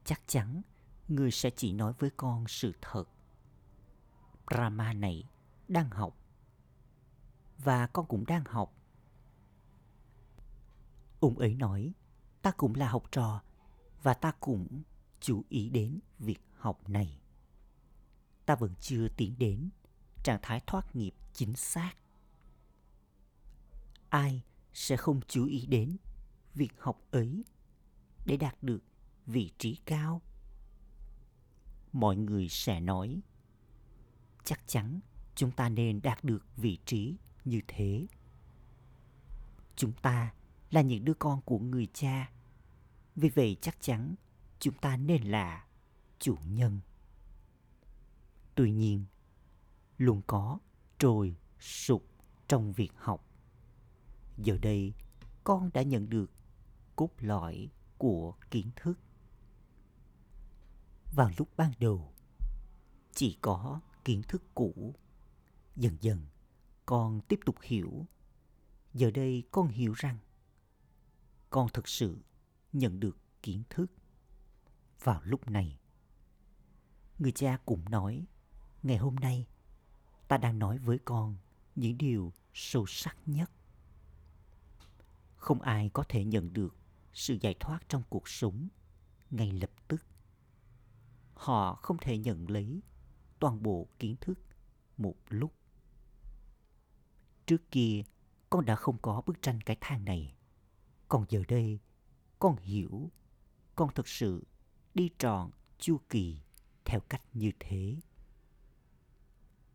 Chắc 0.05 0.21
chắn 0.27 0.61
người 1.07 1.31
sẽ 1.31 1.49
chỉ 1.49 1.71
nói 1.73 1.93
với 1.99 2.09
con 2.17 2.45
sự 2.47 2.73
thật. 2.81 3.03
Brahma 4.47 4.93
này 4.93 5.29
đang 5.67 5.89
học 5.89 6.17
và 7.57 7.87
con 7.87 8.05
cũng 8.05 8.25
đang 8.25 8.43
học. 8.45 8.75
Ông 11.19 11.37
ấy 11.37 11.55
nói, 11.55 11.93
ta 12.41 12.51
cũng 12.51 12.75
là 12.75 12.89
học 12.89 13.03
trò 13.11 13.41
và 14.03 14.13
ta 14.13 14.31
cũng 14.39 14.83
chú 15.19 15.43
ý 15.49 15.69
đến 15.69 15.99
việc 16.19 16.41
học 16.53 16.89
này. 16.89 17.21
Ta 18.45 18.55
vẫn 18.55 18.73
chưa 18.79 19.07
tiến 19.17 19.35
đến 19.37 19.69
trạng 20.23 20.39
thái 20.41 20.59
thoát 20.67 20.95
nghiệp 20.95 21.13
chính 21.33 21.55
xác. 21.55 21.93
Ai 24.09 24.43
sẽ 24.73 24.97
không 24.97 25.21
chú 25.27 25.45
ý 25.45 25.65
đến 25.65 25.97
việc 26.55 26.71
học 26.79 27.01
ấy 27.11 27.43
để 28.25 28.37
đạt 28.37 28.63
được 28.63 28.83
vị 29.25 29.51
trí 29.57 29.75
cao? 29.85 30.21
Mọi 31.93 32.15
người 32.15 32.49
sẽ 32.49 32.79
nói, 32.79 33.21
chắc 34.43 34.67
chắn 34.67 34.99
chúng 35.35 35.51
ta 35.51 35.69
nên 35.69 36.01
đạt 36.01 36.23
được 36.23 36.45
vị 36.57 36.77
trí 36.85 37.15
như 37.45 37.61
thế. 37.67 38.07
Chúng 39.75 39.93
ta 39.93 40.33
là 40.71 40.81
những 40.81 41.05
đứa 41.05 41.13
con 41.13 41.41
của 41.41 41.59
người 41.59 41.87
cha. 41.93 42.31
Vì 43.15 43.29
vậy 43.29 43.57
chắc 43.61 43.81
chắn 43.81 44.15
chúng 44.59 44.73
ta 44.73 44.97
nên 44.97 45.23
là 45.23 45.67
chủ 46.19 46.37
nhân. 46.45 46.79
Tuy 48.55 48.71
nhiên, 48.71 49.05
luôn 49.97 50.21
có 50.27 50.59
trồi 50.99 51.35
sụp 51.59 52.05
trong 52.47 52.73
việc 52.73 52.91
học. 52.95 53.25
Giờ 54.37 54.57
đây, 54.61 54.93
con 55.43 55.69
đã 55.73 55.81
nhận 55.81 56.09
được 56.09 56.31
cốt 56.95 57.09
lõi 57.19 57.69
của 57.97 58.33
kiến 58.51 58.69
thức. 58.75 58.99
Vào 61.11 61.29
lúc 61.37 61.49
ban 61.57 61.71
đầu, 61.79 62.13
chỉ 63.13 63.37
có 63.41 63.81
kiến 64.05 64.21
thức 64.27 64.43
cũ. 64.55 64.95
Dần 65.75 65.97
dần, 66.01 66.25
con 66.85 67.21
tiếp 67.21 67.39
tục 67.45 67.55
hiểu. 67.61 68.05
Giờ 68.93 69.11
đây 69.11 69.43
con 69.51 69.67
hiểu 69.67 69.93
rằng 69.93 70.17
con 71.49 71.69
thực 71.73 71.87
sự 71.87 72.17
nhận 72.73 72.99
được 72.99 73.17
kiến 73.41 73.63
thức. 73.69 73.91
Vào 75.03 75.21
lúc 75.23 75.49
này, 75.49 75.79
người 77.19 77.31
cha 77.31 77.57
cũng 77.65 77.89
nói, 77.89 78.25
ngày 78.83 78.97
hôm 78.97 79.15
nay 79.15 79.47
ta 80.27 80.37
đang 80.37 80.59
nói 80.59 80.77
với 80.77 80.99
con 81.05 81.37
những 81.75 81.97
điều 81.97 82.33
sâu 82.53 82.85
sắc 82.87 83.17
nhất. 83.25 83.51
Không 85.43 85.61
ai 85.61 85.89
có 85.93 86.03
thể 86.09 86.23
nhận 86.25 86.53
được 86.53 86.75
sự 87.13 87.37
giải 87.41 87.55
thoát 87.59 87.79
trong 87.89 88.03
cuộc 88.09 88.27
sống 88.27 88.67
ngay 89.29 89.51
lập 89.51 89.69
tức. 89.87 90.05
Họ 91.33 91.75
không 91.75 91.97
thể 92.01 92.17
nhận 92.17 92.49
lấy 92.49 92.81
toàn 93.39 93.63
bộ 93.63 93.87
kiến 93.99 94.15
thức 94.21 94.39
một 94.97 95.15
lúc. 95.29 95.53
Trước 97.45 97.71
kia, 97.71 98.03
con 98.49 98.65
đã 98.65 98.75
không 98.75 98.97
có 99.01 99.21
bức 99.25 99.41
tranh 99.41 99.61
cái 99.61 99.77
thang 99.81 100.05
này. 100.05 100.35
Còn 101.07 101.25
giờ 101.29 101.43
đây, 101.47 101.79
con 102.39 102.57
hiểu, 102.57 103.11
con 103.75 103.93
thực 103.95 104.07
sự 104.07 104.43
đi 104.93 105.09
tròn 105.19 105.51
chu 105.77 105.97
kỳ 106.09 106.37
theo 106.85 106.99
cách 106.99 107.21
như 107.33 107.51
thế. 107.59 107.95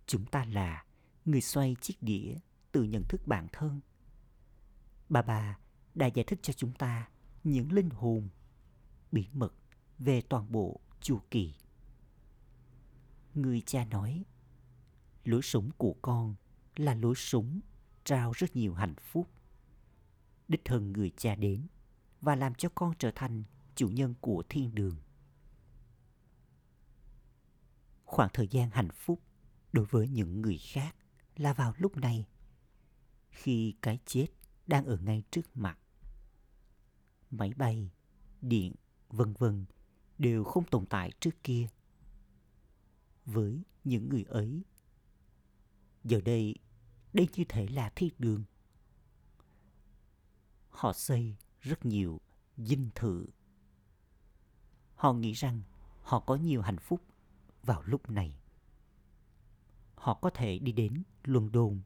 Chúng 0.07 0.27
ta 0.27 0.45
là 0.45 0.85
người 1.25 1.41
xoay 1.41 1.77
chiếc 1.81 1.97
đĩa 2.01 2.35
từ 2.73 2.83
nhận 2.83 3.03
thức 3.09 3.21
bản 3.27 3.47
thân. 3.53 3.81
Bà 5.09 5.23
bà 5.23 5.59
đã 5.95 6.07
giải 6.07 6.25
thích 6.25 6.39
cho 6.43 6.53
chúng 6.53 6.73
ta 6.73 7.09
những 7.45 7.73
linh 7.73 7.91
hồn 7.91 8.29
bí 9.13 9.27
mật 9.33 9.55
về 9.99 10.21
toàn 10.21 10.53
bộ 10.53 10.81
chu 11.01 11.21
kỳ. 11.31 11.55
Người 13.35 13.61
cha 13.61 13.85
nói, 13.85 14.25
lối 15.25 15.43
sống 15.43 15.71
của 15.77 15.97
con 16.03 16.35
là 16.77 16.95
lối 16.95 17.15
sống 17.17 17.61
trao 18.05 18.33
rất 18.33 18.57
nhiều 18.57 18.75
hạnh 18.75 18.95
phúc 19.01 19.29
đích 20.49 20.65
thân 20.65 20.93
người 20.93 21.11
cha 21.17 21.35
đến 21.35 21.67
và 22.21 22.37
làm 22.37 22.55
cho 22.55 22.69
con 22.75 22.93
trở 22.99 23.11
thành 23.15 23.45
chủ 23.75 23.89
nhân 23.89 24.15
của 24.21 24.43
thiên 24.49 24.75
đường. 24.75 24.97
Khoảng 28.05 28.31
thời 28.33 28.49
gian 28.49 28.71
hạnh 28.71 28.91
phúc 28.95 29.23
đối 29.73 29.85
với 29.85 30.09
những 30.09 30.43
người 30.43 30.59
khác 30.59 30.97
là 31.37 31.53
vào 31.53 31.75
lúc 31.79 31.97
này, 31.97 32.27
khi 33.31 33.75
cái 33.83 33.99
chết 34.07 34.27
đang 34.69 34.87
ở 34.87 34.97
ngay 34.97 35.23
trước 35.31 35.57
mặt. 35.57 35.79
Máy 37.31 37.53
bay, 37.57 37.91
điện, 38.41 38.75
vân 39.09 39.35
vân 39.39 39.65
đều 40.19 40.45
không 40.45 40.65
tồn 40.65 40.87
tại 40.87 41.13
trước 41.21 41.45
kia. 41.45 41.69
Với 43.25 43.63
những 43.85 44.09
người 44.09 44.25
ấy, 44.25 44.63
giờ 46.05 46.21
đây, 46.25 46.55
đây 47.13 47.29
như 47.37 47.45
thể 47.49 47.67
là 47.67 47.91
thiên 47.95 48.13
đường 48.19 48.45
họ 50.79 50.93
xây 50.93 51.37
rất 51.61 51.85
nhiều 51.85 52.21
dinh 52.57 52.91
thự. 52.95 53.27
Họ 54.95 55.13
nghĩ 55.13 55.33
rằng 55.33 55.63
họ 56.03 56.21
có 56.21 56.35
nhiều 56.35 56.63
hạnh 56.63 56.79
phúc 56.79 57.01
vào 57.63 57.83
lúc 57.83 58.11
này. 58.11 58.39
Họ 59.95 60.15
có 60.15 60.31
thể 60.31 60.59
đi 60.59 60.73
đến 60.73 61.03
London 61.25 61.81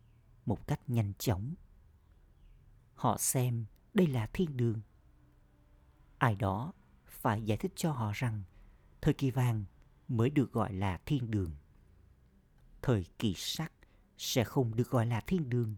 một 0.46 0.66
cách 0.66 0.80
nhanh 0.86 1.12
chóng. 1.18 1.54
Họ 3.02 3.18
xem 3.18 3.64
đây 3.94 4.06
là 4.06 4.26
thiên 4.32 4.56
đường. 4.56 4.80
Ai 6.18 6.36
đó 6.36 6.72
phải 7.06 7.42
giải 7.42 7.58
thích 7.58 7.72
cho 7.76 7.92
họ 7.92 8.12
rằng 8.14 8.42
thời 9.00 9.14
kỳ 9.14 9.30
vàng 9.30 9.64
mới 10.08 10.30
được 10.30 10.52
gọi 10.52 10.72
là 10.72 11.00
thiên 11.06 11.30
đường. 11.30 11.50
Thời 12.82 13.06
kỳ 13.18 13.34
sắc 13.36 13.72
sẽ 14.18 14.44
không 14.44 14.74
được 14.74 14.90
gọi 14.90 15.06
là 15.06 15.20
thiên 15.20 15.50
đường. 15.50 15.76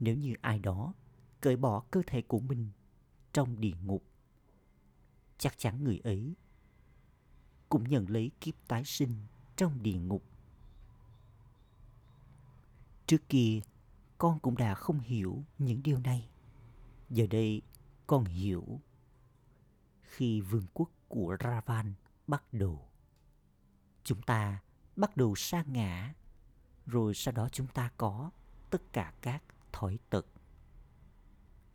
Nếu 0.00 0.16
như 0.16 0.34
ai 0.40 0.58
đó 0.58 0.94
cởi 1.40 1.56
bỏ 1.56 1.80
cơ 1.90 2.02
thể 2.06 2.22
của 2.22 2.40
mình 2.40 2.70
trong 3.32 3.60
địa 3.60 3.76
ngục. 3.84 4.02
Chắc 5.38 5.58
chắn 5.58 5.84
người 5.84 6.00
ấy 6.04 6.34
cũng 7.68 7.88
nhận 7.88 8.10
lấy 8.10 8.30
kiếp 8.40 8.54
tái 8.68 8.84
sinh 8.84 9.16
trong 9.56 9.82
địa 9.82 9.98
ngục. 9.98 10.22
Trước 13.06 13.28
kia, 13.28 13.60
con 14.18 14.40
cũng 14.40 14.56
đã 14.56 14.74
không 14.74 15.00
hiểu 15.00 15.44
những 15.58 15.82
điều 15.82 15.98
này. 15.98 16.28
Giờ 17.10 17.26
đây, 17.30 17.62
con 18.06 18.24
hiểu. 18.24 18.80
Khi 20.02 20.40
vương 20.40 20.66
quốc 20.74 20.90
của 21.08 21.36
Ravan 21.40 21.94
bắt 22.26 22.42
đầu, 22.52 22.88
chúng 24.04 24.22
ta 24.22 24.62
bắt 24.96 25.16
đầu 25.16 25.34
sa 25.34 25.64
ngã, 25.66 26.14
rồi 26.86 27.14
sau 27.14 27.32
đó 27.32 27.48
chúng 27.52 27.66
ta 27.66 27.90
có 27.96 28.30
tất 28.70 28.92
cả 28.92 29.12
các 29.20 29.42
thói 29.72 29.98
tật 30.10 30.26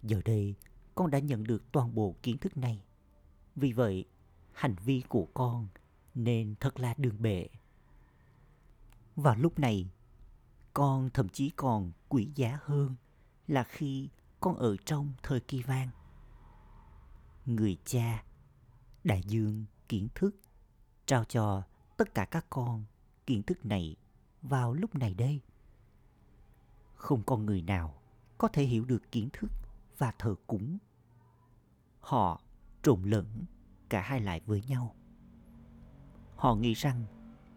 Giờ 0.04 0.22
đây, 0.26 0.56
con 0.96 1.12
đã 1.12 1.20
nhận 1.20 1.44
được 1.44 1.72
toàn 1.72 1.96
bộ 1.96 2.16
kiến 2.24 2.38
thức 2.38 2.58
này. 2.58 2.84
Vì 3.56 3.74
vậy, 3.74 4.06
hành 4.54 4.76
vi 4.86 5.04
của 5.10 5.28
con 5.34 5.68
nên 6.16 6.56
thật 6.60 6.80
là 6.80 6.94
đường 6.98 7.22
bệ. 7.22 7.48
Vào 9.16 9.36
lúc 9.36 9.60
này, 9.60 9.90
con 10.74 11.10
thậm 11.10 11.30
chí 11.30 11.50
còn 11.50 11.92
quý 12.10 12.32
giá 12.36 12.60
hơn 12.64 12.96
là 13.48 13.64
khi 13.64 14.10
con 14.40 14.56
ở 14.56 14.76
trong 14.86 15.14
thời 15.24 15.40
kỳ 15.40 15.62
vang. 15.64 15.90
Người 17.46 17.78
cha, 17.86 18.24
đại 19.04 19.24
dương 19.28 19.66
kiến 19.90 20.08
thức, 20.16 20.36
trao 21.06 21.24
cho 21.24 21.64
tất 21.98 22.14
cả 22.14 22.26
các 22.26 22.46
con 22.50 22.86
kiến 23.26 23.44
thức 23.44 23.66
này 23.66 23.96
vào 24.42 24.74
lúc 24.74 24.96
này 24.96 25.14
đây. 25.14 25.42
Không 26.96 27.24
con 27.24 27.46
người 27.46 27.62
nào 27.62 28.02
có 28.38 28.48
thể 28.48 28.64
hiểu 28.64 28.86
được 28.86 29.12
kiến 29.12 29.30
thức 29.34 29.52
và 29.98 30.12
thờ 30.20 30.36
cúng. 30.48 30.78
Họ 32.00 32.42
trộn 32.84 33.04
lẫn 33.04 33.46
cả 33.90 34.02
hai 34.02 34.20
lại 34.20 34.42
với 34.46 34.64
nhau. 34.68 34.96
Họ 36.36 36.56
nghĩ 36.56 36.74
rằng 36.74 37.06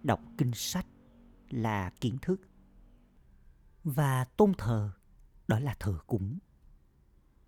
đọc 0.02 0.20
kinh 0.38 0.52
sách 0.54 0.86
là 1.50 1.90
kiến 2.00 2.18
thức 2.22 2.40
và 3.84 4.24
tôn 4.24 4.52
thờ 4.58 4.92
đó 5.48 5.58
là 5.58 5.76
thờ 5.80 5.98
cúng. 6.06 6.38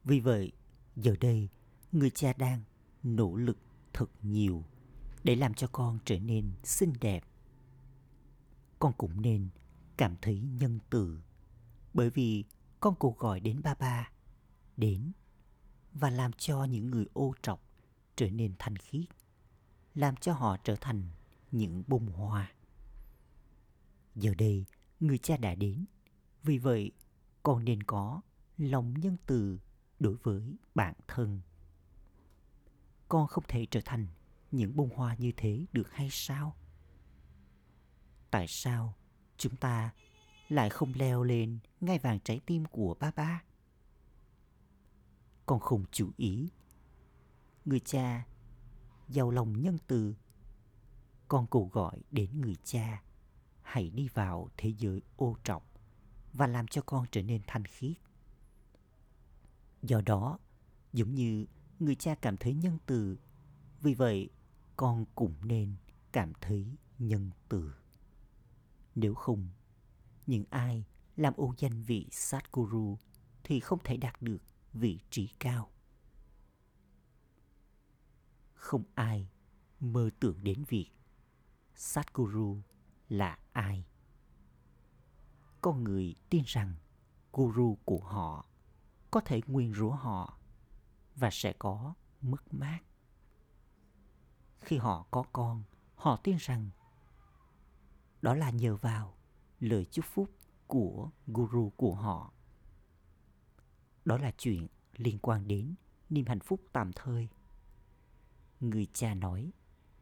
Vì 0.05 0.21
vậy, 0.21 0.53
giờ 0.97 1.17
đây 1.21 1.49
người 1.93 2.11
cha 2.11 2.33
đang 2.33 2.63
nỗ 3.03 3.37
lực 3.37 3.59
thật 3.93 4.11
nhiều 4.23 4.65
để 5.25 5.37
làm 5.37 5.55
cho 5.55 5.67
con 5.67 5.99
trở 6.05 6.19
nên 6.19 6.53
xinh 6.65 6.93
đẹp. 7.01 7.25
Con 8.79 8.93
cũng 8.93 9.23
nên 9.23 9.49
cảm 9.97 10.17
thấy 10.23 10.41
nhân 10.41 10.79
từ 10.91 11.21
bởi 11.95 12.11
vì 12.11 12.45
con 12.81 12.95
cầu 13.01 13.17
gọi 13.19 13.41
đến 13.41 13.61
ba 13.63 13.75
ba 13.75 14.11
đến 14.77 15.13
và 15.93 16.11
làm 16.11 16.33
cho 16.33 16.65
những 16.65 16.91
người 16.91 17.07
ô 17.13 17.35
trọc 17.43 17.63
trở 18.17 18.31
nên 18.31 18.55
thanh 18.59 18.77
khiết 18.77 19.05
làm 19.95 20.17
cho 20.17 20.33
họ 20.33 20.57
trở 20.65 20.77
thành 20.77 21.03
những 21.53 21.83
bông 21.87 22.07
hoa 22.07 22.53
giờ 24.15 24.35
đây 24.39 24.65
người 25.01 25.19
cha 25.19 25.37
đã 25.37 25.55
đến 25.55 25.85
vì 26.47 26.59
vậy 26.59 26.93
con 27.43 27.65
nên 27.65 27.83
có 27.83 28.21
lòng 28.59 28.95
nhân 28.95 29.17
từ 29.27 29.59
đối 29.99 30.15
với 30.15 30.57
bản 30.75 30.95
thân. 31.09 31.41
Con 33.09 33.27
không 33.27 33.45
thể 33.49 33.67
trở 33.71 33.81
thành 33.85 34.07
những 34.51 34.77
bông 34.77 34.91
hoa 34.95 35.15
như 35.15 35.33
thế 35.37 35.67
được 35.73 35.93
hay 35.93 36.09
sao? 36.11 36.57
Tại 38.31 38.47
sao 38.49 38.95
chúng 39.37 39.57
ta 39.57 39.93
lại 40.49 40.71
không 40.71 40.93
leo 40.95 41.23
lên 41.23 41.59
ngai 41.81 41.99
vàng 41.99 42.21
trái 42.21 42.41
tim 42.47 42.65
của 42.65 42.97
ba 43.01 43.11
ba? 43.17 43.43
Con 45.47 45.61
không 45.61 45.85
chú 45.91 46.11
ý. 46.17 46.51
Người 47.65 47.81
cha 47.81 48.27
giàu 49.09 49.31
lòng 49.31 49.63
nhân 49.63 49.79
từ. 49.87 50.15
Con 51.29 51.47
cầu 51.47 51.71
gọi 51.73 52.03
đến 52.11 52.41
người 52.41 52.57
cha, 52.65 53.03
hãy 53.63 53.91
đi 53.91 54.09
vào 54.09 54.51
thế 54.57 54.75
giới 54.79 55.03
ô 55.17 55.37
trọng 55.45 55.63
và 56.37 56.47
làm 56.47 56.67
cho 56.67 56.83
con 56.83 57.07
trở 57.11 57.23
nên 57.23 57.43
thanh 57.47 57.65
khiết 57.65 57.97
do 59.83 60.01
đó, 60.01 60.39
giống 60.93 61.15
như 61.15 61.47
người 61.79 61.95
cha 61.95 62.15
cảm 62.15 62.37
thấy 62.37 62.55
nhân 62.55 62.79
từ, 62.87 63.19
vì 63.81 63.95
vậy 63.95 64.31
con 64.77 65.05
cũng 65.15 65.35
nên 65.43 65.75
cảm 66.13 66.33
thấy 66.41 66.67
nhân 66.99 67.31
từ 67.49 67.73
nếu 68.97 69.15
không, 69.15 69.49
những 70.27 70.45
ai 70.51 70.85
làm 71.17 71.35
ô 71.37 71.55
danh 71.59 71.83
vị 71.83 72.09
Satguru 72.13 72.99
thì 73.45 73.61
không 73.61 73.79
thể 73.85 73.97
đạt 73.97 74.23
được 74.23 74.43
vị 74.73 75.01
trí 75.11 75.27
cao. 75.27 75.71
Không 78.55 78.85
ai 78.95 79.29
mơ 79.81 80.11
tưởng 80.21 80.45
đến 80.45 80.65
việc 80.69 80.91
Satguru 81.75 82.63
là 83.09 83.39
ai. 83.53 83.85
Con 85.67 85.85
người 85.85 86.15
tin 86.31 86.43
rằng 86.47 86.75
guru 87.33 87.79
của 87.85 88.01
họ 88.01 88.47
có 89.11 89.21
thể 89.21 89.41
nguyên 89.47 89.75
rủa 89.75 89.91
họ 89.91 90.39
và 91.17 91.29
sẽ 91.33 91.53
có 91.59 91.95
mất 92.21 92.55
mát. 92.55 92.81
Khi 94.61 94.77
họ 94.77 95.07
có 95.11 95.25
con, 95.33 95.63
họ 95.95 96.17
tin 96.17 96.37
rằng 96.41 96.71
đó 98.23 98.35
là 98.35 98.51
nhờ 98.51 98.77
vào 98.77 99.15
lời 99.61 99.87
chúc 99.91 100.05
phúc 100.05 100.31
của 100.67 101.11
guru 101.27 101.71
của 101.77 101.95
họ. 101.95 102.33
Đó 104.05 104.19
là 104.19 104.33
chuyện 104.39 104.67
liên 104.97 105.19
quan 105.19 105.49
đến 105.49 105.75
niềm 106.11 106.27
hạnh 106.27 106.41
phúc 106.41 106.61
tạm 106.73 106.91
thời. 106.95 107.29
Người 108.61 108.87
cha 108.93 109.15
nói, 109.15 109.53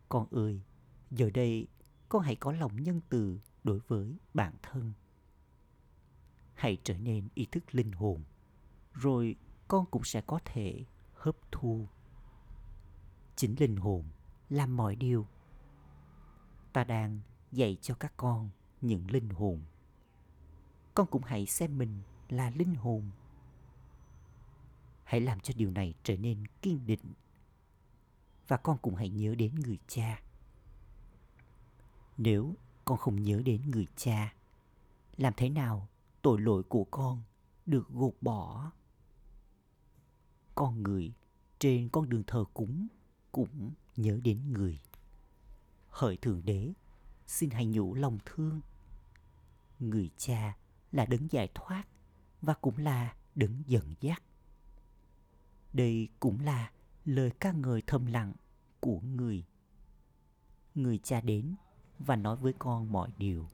con 0.09 0.27
ơi, 0.31 0.63
giờ 1.11 1.31
đây 1.31 1.69
con 2.09 2.23
hãy 2.23 2.37
có 2.37 2.53
lòng 2.53 2.83
nhân 2.83 3.01
từ 3.09 3.41
đối 3.65 3.79
với 3.79 4.19
bản 4.35 4.55
thân. 4.63 4.93
Hãy 6.55 6.79
trở 6.85 6.99
nên 6.99 7.29
ý 7.35 7.47
thức 7.53 7.75
linh 7.75 7.93
hồn, 7.93 8.23
rồi 8.93 9.37
con 9.69 9.87
cũng 9.87 10.05
sẽ 10.05 10.21
có 10.21 10.41
thể 10.45 10.85
hấp 11.15 11.37
thu. 11.51 11.89
Chính 13.37 13.55
linh 13.59 13.77
hồn 13.77 14.05
làm 14.51 14.77
mọi 14.77 14.97
điều. 14.97 15.27
Ta 16.73 16.85
đang 16.85 17.21
dạy 17.53 17.77
cho 17.83 17.95
các 17.95 18.13
con 18.17 18.51
những 18.81 19.11
linh 19.11 19.29
hồn. 19.29 19.61
Con 20.95 21.07
cũng 21.07 21.23
hãy 21.23 21.47
xem 21.47 21.79
mình 21.79 22.01
là 22.29 22.51
linh 22.51 22.75
hồn. 22.75 23.11
Hãy 25.05 25.21
làm 25.21 25.41
cho 25.41 25.55
điều 25.57 25.71
này 25.71 25.95
trở 26.03 26.17
nên 26.17 26.47
kiên 26.63 26.87
định. 26.87 27.13
Và 28.49 28.57
con 28.57 28.79
cũng 28.79 28.95
hãy 28.95 29.09
nhớ 29.09 29.35
đến 29.35 29.55
người 29.55 29.79
cha. 29.87 30.23
Nếu 32.17 32.55
con 32.85 32.99
không 32.99 33.23
nhớ 33.23 33.43
đến 33.45 33.71
người 33.71 33.87
cha, 33.97 34.35
làm 35.17 35.33
thế 35.37 35.49
nào 35.49 35.89
tội 36.25 36.41
lỗi 36.41 36.63
của 36.63 36.85
con 36.85 37.23
được 37.67 37.89
gột 37.89 38.15
bỏ? 38.21 38.73
Con 40.55 40.83
người 40.83 41.13
trên 41.59 41.89
con 41.89 42.09
đường 42.09 42.23
thờ 42.27 42.45
cúng 42.55 42.87
cũng 43.33 43.73
nhớ 43.97 44.21
đến 44.25 44.53
người. 44.53 44.81
Hỡi 45.89 46.17
Thượng 46.17 46.45
Đế, 46.45 46.73
xin 47.27 47.51
hãy 47.51 47.67
nhủ 47.67 47.95
lòng 47.95 48.19
thương 48.25 48.61
người 49.79 50.11
cha 50.17 50.57
là 50.93 51.07
đấng 51.07 51.33
giải 51.33 51.49
thoát 51.55 51.85
và 52.43 52.55
cũng 52.55 52.79
là 52.79 53.15
đấng 53.35 53.63
dẫn 53.67 53.95
dắt. 54.01 54.23
Đây 55.73 56.09
cũng 56.21 56.41
là 56.41 56.71
lời 57.05 57.31
ca 57.31 57.53
ngợi 57.53 57.83
thầm 57.87 58.07
lặng 58.07 58.35
của 58.81 59.01
người. 59.01 59.45
Người 60.75 60.99
cha 60.99 61.21
đến 61.21 61.55
và 61.99 62.17
nói 62.17 62.37
với 62.37 62.53
con 62.59 62.93
mọi 62.93 63.13
điều. 63.19 63.49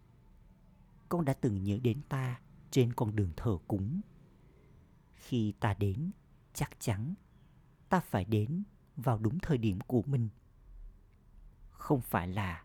Con 1.09 1.24
đã 1.24 1.33
từng 1.33 1.64
nhớ 1.64 1.78
đến 1.83 2.02
ta 2.09 2.40
trên 2.70 2.92
con 2.92 3.16
đường 3.16 3.33
thờ 3.37 3.59
cúng. 3.68 4.00
Khi 5.14 5.52
ta 5.61 5.74
đến, 5.74 6.11
chắc 6.54 6.80
chắn 6.80 7.14
ta 7.88 8.00
phải 8.00 8.24
đến 8.24 8.62
vào 8.96 9.18
đúng 9.18 9.38
thời 9.38 9.59
điểm 9.59 9.78
của 9.87 10.02
mình. 10.06 10.28
Không 11.70 12.00
phải 12.00 12.28
là 12.28 12.64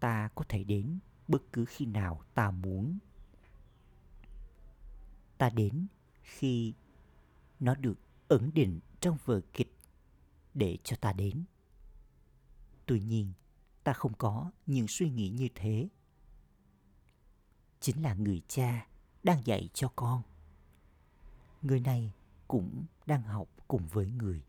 ta 0.00 0.28
có 0.34 0.44
thể 0.48 0.64
đến 0.64 0.98
bất 1.28 1.52
cứ 1.52 1.64
khi 1.64 1.86
nào 1.86 2.22
ta 2.34 2.50
muốn 2.50 2.98
ta 5.38 5.50
đến 5.50 5.86
khi 6.22 6.74
nó 7.60 7.74
được 7.74 7.98
ẩn 8.28 8.50
định 8.54 8.80
trong 9.00 9.18
vở 9.24 9.40
kịch 9.52 9.76
để 10.54 10.78
cho 10.84 10.96
ta 10.96 11.12
đến 11.12 11.44
tuy 12.86 13.00
nhiên 13.00 13.32
ta 13.84 13.92
không 13.92 14.12
có 14.18 14.50
những 14.66 14.88
suy 14.88 15.10
nghĩ 15.10 15.28
như 15.28 15.48
thế 15.54 15.88
chính 17.80 18.02
là 18.02 18.14
người 18.14 18.42
cha 18.48 18.86
đang 19.24 19.46
dạy 19.46 19.68
cho 19.74 19.88
con 19.96 20.22
người 21.62 21.80
này 21.80 22.12
cũng 22.48 22.84
đang 23.06 23.22
học 23.22 23.48
cùng 23.68 23.86
với 23.86 24.06
người 24.06 24.42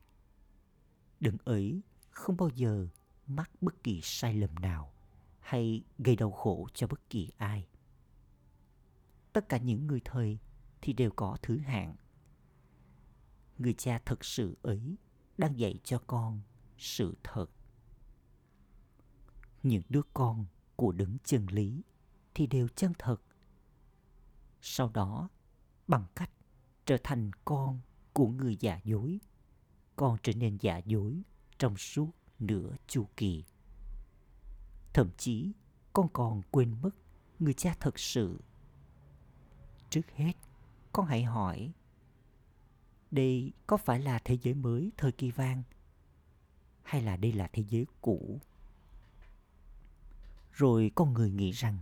đừng 1.20 1.38
ấy 1.46 1.82
không 2.10 2.38
bao 2.38 2.50
giờ 2.56 2.88
mắc 3.28 3.52
bất 3.62 3.84
kỳ 3.84 4.00
sai 4.04 4.34
lầm 4.34 4.56
nào 4.56 4.94
hay 5.40 5.84
gây 5.98 6.16
đau 6.16 6.32
khổ 6.32 6.68
cho 6.74 6.88
bất 6.88 7.10
kỳ 7.10 7.32
ai. 7.38 7.68
Tất 9.34 9.50
cả 9.50 9.58
những 9.58 9.88
người 9.88 10.02
thầy 10.06 10.40
thì 10.82 10.94
đều 10.94 11.12
có 11.12 11.38
thứ 11.42 11.58
hạng. 11.58 11.96
Người 13.58 13.74
cha 13.74 14.00
thật 14.06 14.26
sự 14.26 14.58
ấy 14.62 14.96
đang 15.38 15.60
dạy 15.60 15.80
cho 15.84 16.00
con 16.08 16.42
sự 16.78 17.18
thật. 17.24 17.46
Những 19.64 19.84
đứa 19.90 20.02
con 20.14 20.46
của 20.76 20.92
đứng 20.92 21.18
chân 21.24 21.46
lý 21.50 21.82
thì 22.34 22.48
đều 22.48 22.68
chân 22.68 22.94
thật. 23.00 23.22
Sau 24.68 24.90
đó, 24.94 25.30
bằng 25.88 26.06
cách 26.16 26.30
trở 26.86 26.98
thành 27.04 27.32
con 27.46 27.80
của 28.14 28.28
người 28.28 28.58
giả 28.60 28.80
dối, 28.84 29.20
con 29.96 30.18
trở 30.24 30.34
nên 30.34 30.58
giả 30.62 30.78
dối 30.78 31.22
trong 31.58 31.78
suốt 31.78 32.10
nửa 32.40 32.76
chu 32.88 33.08
kỳ. 33.18 33.44
Thậm 34.94 35.10
chí 35.18 35.52
con 35.94 36.08
còn 36.14 36.42
quên 36.52 36.82
mất 36.82 36.90
người 37.40 37.54
cha 37.54 37.76
thật 37.80 38.00
sự. 38.00 38.40
Trước 39.90 40.12
hết, 40.16 40.34
con 40.92 41.06
hãy 41.06 41.24
hỏi 41.24 41.74
đây 43.12 43.52
có 43.68 43.78
phải 43.78 44.00
là 44.00 44.20
thế 44.26 44.38
giới 44.42 44.54
mới 44.54 44.92
thời 44.98 45.12
kỳ 45.12 45.32
vang 45.32 45.64
hay 46.84 47.02
là 47.02 47.18
đây 47.18 47.34
là 47.34 47.48
thế 47.54 47.64
giới 47.70 47.86
cũ 48.02 48.40
rồi 50.52 50.92
con 50.96 51.14
người 51.14 51.32
nghĩ 51.32 51.52
rằng 51.52 51.78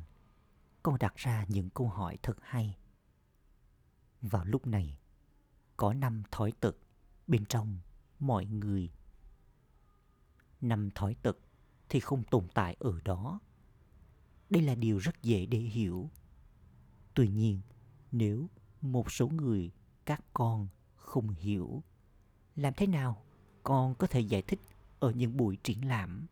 con 0.84 0.98
đặt 1.00 1.15
ra 1.15 1.46
những 1.48 1.69
câu 1.69 1.88
hỏi 1.89 2.17
thật 2.24 2.38
hay. 2.41 2.78
Vào 4.22 4.46
lúc 4.46 4.67
này, 4.67 4.98
có 5.78 5.93
năm 5.93 6.24
thói 6.32 6.52
tật 6.52 6.76
bên 7.28 7.46
trong 7.46 7.80
mọi 8.19 8.46
người. 8.46 8.91
Năm 10.62 10.89
thói 10.96 11.15
tật 11.22 11.38
thì 11.89 12.00
không 12.00 12.24
tồn 12.24 12.48
tại 12.54 12.76
ở 12.80 13.00
đó. 13.06 13.39
Đây 14.50 14.63
là 14.63 14.76
điều 14.76 14.98
rất 14.98 15.22
dễ 15.22 15.46
để 15.46 15.60
hiểu. 15.60 16.10
Tuy 17.13 17.30
nhiên, 17.30 17.62
nếu 18.12 18.50
một 18.82 19.12
số 19.12 19.28
người, 19.28 19.72
các 20.06 20.24
con 20.34 20.67
không 20.96 21.30
hiểu, 21.30 21.84
làm 22.56 22.74
thế 22.78 22.88
nào 22.88 23.24
con 23.63 23.96
có 23.96 24.08
thể 24.08 24.19
giải 24.19 24.41
thích 24.41 24.60
ở 25.00 25.12
những 25.12 25.38
buổi 25.38 25.58
triển 25.63 25.88
lãm? 25.88 26.28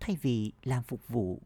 Thay 0.00 0.16
vì 0.22 0.52
làm 0.62 0.82
phục 0.82 1.08
vụ, 1.08 1.42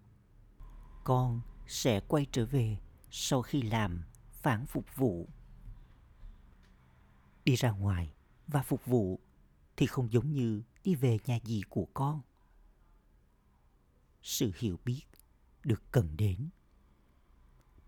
con 1.04 1.40
sẽ 1.66 2.00
quay 2.00 2.26
trở 2.32 2.46
về 2.46 2.76
sau 3.10 3.42
khi 3.42 3.62
làm 3.62 4.04
phản 4.32 4.66
phục 4.66 4.96
vụ. 4.96 5.28
Đi 7.44 7.54
ra 7.54 7.70
ngoài 7.70 8.14
và 8.46 8.62
phục 8.62 8.86
vụ 8.86 9.20
thì 9.76 9.86
không 9.86 10.12
giống 10.12 10.32
như 10.32 10.62
đi 10.84 10.94
về 10.94 11.18
nhà 11.26 11.38
gì 11.44 11.62
của 11.68 11.86
con. 11.94 12.20
Sự 14.22 14.52
hiểu 14.56 14.78
biết 14.84 15.02
được 15.64 15.82
cần 15.90 16.16
đến. 16.16 16.48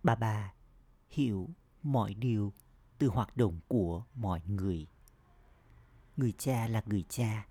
Bà 0.02 0.14
bà 0.14 0.54
hiểu 1.08 1.50
mọi 1.82 2.14
điều 2.14 2.52
từ 2.98 3.08
hoạt 3.08 3.36
động 3.36 3.60
của 3.68 4.04
mọi 4.14 4.40
người. 4.46 4.86
Người 6.16 6.32
cha 6.38 6.68
là 6.68 6.82
người 6.86 7.04
cha 7.08 7.48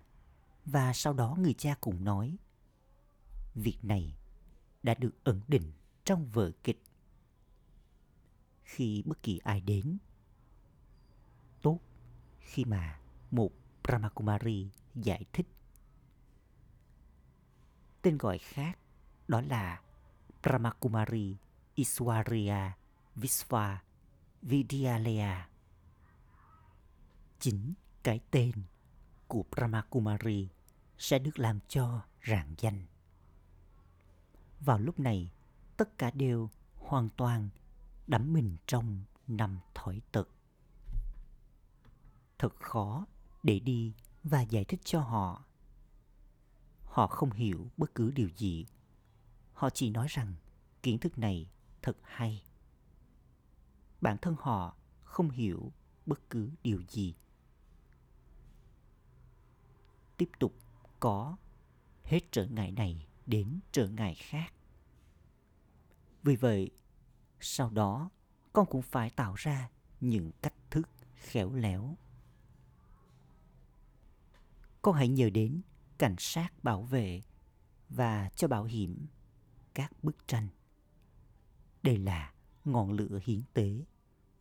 và 0.66 0.94
sau 0.94 1.14
đó 1.14 1.36
người 1.40 1.54
cha 1.54 1.76
cũng 1.82 2.04
nói, 2.04 2.38
việc 3.56 3.78
này 3.84 4.18
đã 4.84 4.94
được 4.94 5.24
ẩn 5.24 5.42
định 5.48 5.72
trong 6.08 6.30
vở 6.30 6.52
kịch 6.64 6.84
khi 8.64 9.04
bất 9.06 9.24
kỳ 9.24 9.38
ai 9.44 9.62
đến 9.62 9.98
tốt 11.62 11.80
khi 12.40 12.66
mà 12.66 13.00
một 13.32 13.52
Brahmakumari 13.84 14.70
giải 14.96 15.26
thích 15.34 15.48
tên 18.02 18.18
gọi 18.18 18.38
khác 18.38 18.80
đó 19.28 19.42
là 19.42 19.82
Brahmakumari 20.44 21.38
Iswaria 21.76 22.72
Visva 23.16 23.82
Vidyalaya. 24.42 25.50
Chính 27.40 27.74
cái 28.04 28.20
tên 28.32 28.52
của 29.28 29.44
Brahmakumari 29.52 30.50
sẽ 30.98 31.20
được 31.20 31.40
làm 31.40 31.60
cho 31.68 32.02
rạng 32.28 32.56
danh. 32.58 32.86
Vào 34.60 34.80
lúc 34.80 35.00
này, 35.00 35.32
tất 35.78 35.98
cả 35.98 36.12
đều 36.12 36.50
hoàn 36.76 37.10
toàn 37.18 37.50
đắm 38.08 38.34
mình 38.34 38.58
trong 38.66 39.04
năm 39.28 39.60
thổi 39.76 40.02
tật. 40.12 40.30
Thật 42.40 42.56
khó 42.60 43.06
để 43.44 43.60
đi 43.60 43.94
và 44.24 44.42
giải 44.42 44.66
thích 44.66 44.80
cho 44.84 45.02
họ. 45.02 45.44
Họ 46.86 47.08
không 47.08 47.32
hiểu 47.32 47.68
bất 47.78 47.96
cứ 47.96 48.12
điều 48.12 48.30
gì. 48.38 48.66
Họ 49.54 49.70
chỉ 49.70 49.90
nói 49.90 50.08
rằng 50.10 50.36
kiến 50.84 51.00
thức 51.00 51.18
này 51.18 51.50
thật 51.82 51.98
hay 52.04 52.44
bản 54.02 54.18
thân 54.18 54.36
họ 54.40 54.76
không 55.04 55.30
hiểu 55.30 55.72
bất 56.06 56.30
cứ 56.30 56.52
điều 56.64 56.82
gì 56.90 57.16
tiếp 60.18 60.30
tục 60.40 60.54
có 61.00 61.38
hết 62.04 62.20
trở 62.32 62.46
ngại 62.46 62.72
này 62.72 63.08
đến 63.26 63.60
trở 63.72 63.88
ngại 63.88 64.16
khác 64.16 64.54
vì 66.28 66.36
vậy, 66.36 66.72
sau 67.40 67.70
đó, 67.70 68.10
con 68.54 68.66
cũng 68.66 68.82
phải 68.82 69.10
tạo 69.10 69.34
ra 69.38 69.70
những 70.02 70.32
cách 70.42 70.54
thức 70.70 70.90
khéo 71.16 71.54
léo 71.54 71.98
con 74.82 74.96
hãy 74.96 75.08
nhớ 75.08 75.30
đến 75.30 75.62
cảnh 75.98 76.16
sát 76.18 76.64
bảo 76.64 76.84
vệ 76.84 77.22
và 77.90 78.30
cho 78.36 78.48
bảo 78.48 78.64
hiểm 78.64 79.08
các 79.74 80.04
bức 80.04 80.28
tranh 80.28 80.48
đây 81.84 81.98
là 81.98 82.34
ngọn 82.66 82.92
lửa 82.92 83.20
hiến 83.24 83.42
tế. 83.54 83.86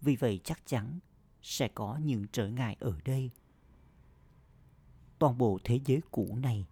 Vì 0.00 0.16
vậy 0.16 0.40
chắc 0.44 0.66
chắn 0.66 0.98
sẽ 1.42 1.68
có 1.68 1.96
những 1.96 2.26
trở 2.32 2.48
ngại 2.48 2.76
ở 2.80 3.00
đây. 3.04 3.30
Toàn 5.18 5.38
bộ 5.38 5.58
thế 5.64 5.80
giới 5.84 6.00
cũ 6.10 6.36
này 6.42 6.66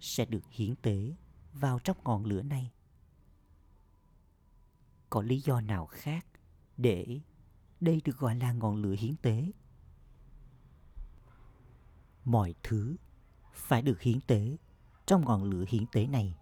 sẽ 0.00 0.24
được 0.24 0.44
hiến 0.50 0.76
tế 0.76 1.14
vào 1.52 1.78
trong 1.78 1.96
ngọn 2.04 2.24
lửa 2.24 2.42
này. 2.42 2.70
Có 5.14 5.22
lý 5.22 5.40
do 5.40 5.60
nào 5.60 5.86
khác 5.86 6.26
để 6.76 7.20
đây 7.80 8.02
được 8.04 8.18
gọi 8.18 8.36
là 8.36 8.52
ngọn 8.52 8.76
lửa 8.76 8.94
hiến 8.98 9.16
tế? 9.16 9.52
Mọi 12.24 12.54
thứ 12.62 12.96
phải 13.52 13.82
được 13.82 14.00
hiến 14.00 14.20
tế 14.20 14.56
trong 15.06 15.24
ngọn 15.24 15.44
lửa 15.44 15.64
hiến 15.68 15.86
tế 15.92 16.06
này. 16.06 16.38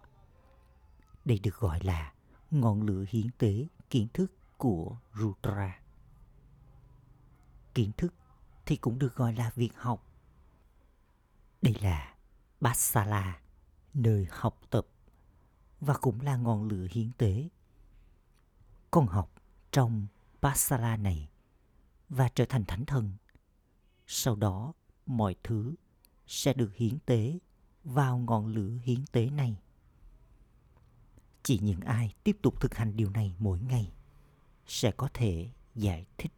Đây 1.25 1.39
được 1.39 1.55
gọi 1.55 1.79
là 1.83 2.13
ngọn 2.51 2.81
lửa 2.81 3.05
hiến 3.09 3.27
tế 3.37 3.67
kiến 3.89 4.07
thức 4.13 4.31
của 4.57 4.97
Rudra. 5.13 5.79
Kiến 7.73 7.91
thức 7.97 8.13
thì 8.65 8.75
cũng 8.75 8.99
được 8.99 9.15
gọi 9.15 9.33
là 9.33 9.51
việc 9.55 9.71
học. 9.75 10.07
Đây 11.61 11.75
là 11.81 12.15
Basala, 12.61 13.41
nơi 13.93 14.27
học 14.29 14.59
tập 14.69 14.87
và 15.79 15.93
cũng 15.93 16.21
là 16.21 16.35
ngọn 16.35 16.67
lửa 16.67 16.87
hiến 16.91 17.11
tế. 17.17 17.49
Con 18.93 19.07
học 19.07 19.31
trong 19.71 20.07
pasala 20.41 20.97
này 20.97 21.29
và 22.09 22.29
trở 22.35 22.45
thành 22.45 22.65
thánh 22.65 22.85
thần. 22.85 23.13
Sau 24.07 24.35
đó, 24.35 24.73
mọi 25.05 25.35
thứ 25.43 25.75
sẽ 26.27 26.53
được 26.53 26.75
hiến 26.75 26.99
tế 27.05 27.39
vào 27.83 28.17
ngọn 28.17 28.47
lửa 28.47 28.77
hiến 28.83 29.05
tế 29.11 29.29
này. 29.29 29.61
Chỉ 31.43 31.59
những 31.59 31.79
ai 31.79 32.13
tiếp 32.23 32.37
tục 32.41 32.61
thực 32.61 32.75
hành 32.75 32.95
điều 32.95 33.09
này 33.09 33.35
mỗi 33.39 33.59
ngày 33.59 33.93
sẽ 34.67 34.91
có 34.91 35.09
thể 35.13 35.49
giải 35.75 36.05
thích 36.17 36.31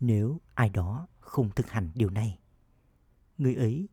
nếu 0.00 0.40
ai 0.54 0.68
đó 0.68 1.08
không 1.20 1.50
thực 1.50 1.70
hành 1.70 1.90
điều 1.94 2.10
này, 2.10 2.38
người 3.38 3.54
ấy 3.54 3.88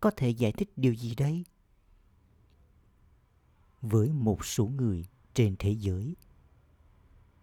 có 0.00 0.10
thể 0.16 0.30
giải 0.30 0.52
thích 0.52 0.72
điều 0.76 0.94
gì 0.94 1.14
đây 1.14 1.44
với 3.80 4.12
một 4.12 4.44
số 4.44 4.66
người 4.66 5.06
trên 5.34 5.56
thế 5.58 5.70
giới 5.70 6.16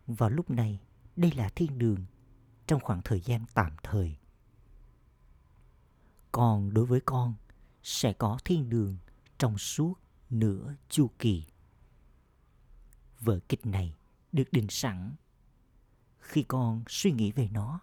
vào 0.07 0.29
lúc 0.29 0.49
này 0.49 0.79
đây 1.15 1.31
là 1.31 1.49
thiên 1.49 1.77
đường 1.77 2.05
trong 2.67 2.79
khoảng 2.79 3.01
thời 3.01 3.21
gian 3.21 3.45
tạm 3.53 3.71
thời 3.83 4.17
còn 6.31 6.73
đối 6.73 6.85
với 6.85 7.01
con 7.05 7.33
sẽ 7.83 8.13
có 8.13 8.37
thiên 8.45 8.69
đường 8.69 8.97
trong 9.37 9.57
suốt 9.57 9.93
nửa 10.29 10.75
chu 10.89 11.09
kỳ 11.19 11.45
vở 13.23 13.39
kịch 13.49 13.65
này 13.65 13.95
được 14.31 14.51
định 14.51 14.67
sẵn. 14.69 15.15
Khi 16.19 16.43
con 16.43 16.83
suy 16.87 17.11
nghĩ 17.11 17.31
về 17.31 17.49
nó, 17.51 17.79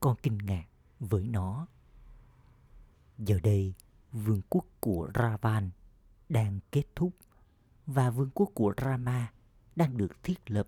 con 0.00 0.16
kinh 0.22 0.38
ngạc 0.38 0.64
với 1.00 1.26
nó. 1.26 1.66
Giờ 3.18 3.40
đây, 3.42 3.74
vương 4.12 4.42
quốc 4.48 4.64
của 4.80 5.10
Ravan 5.14 5.70
đang 6.28 6.60
kết 6.70 6.84
thúc 6.96 7.12
và 7.86 8.10
vương 8.10 8.30
quốc 8.34 8.50
của 8.54 8.74
Rama 8.76 9.32
đang 9.76 9.96
được 9.96 10.22
thiết 10.22 10.50
lập. 10.50 10.66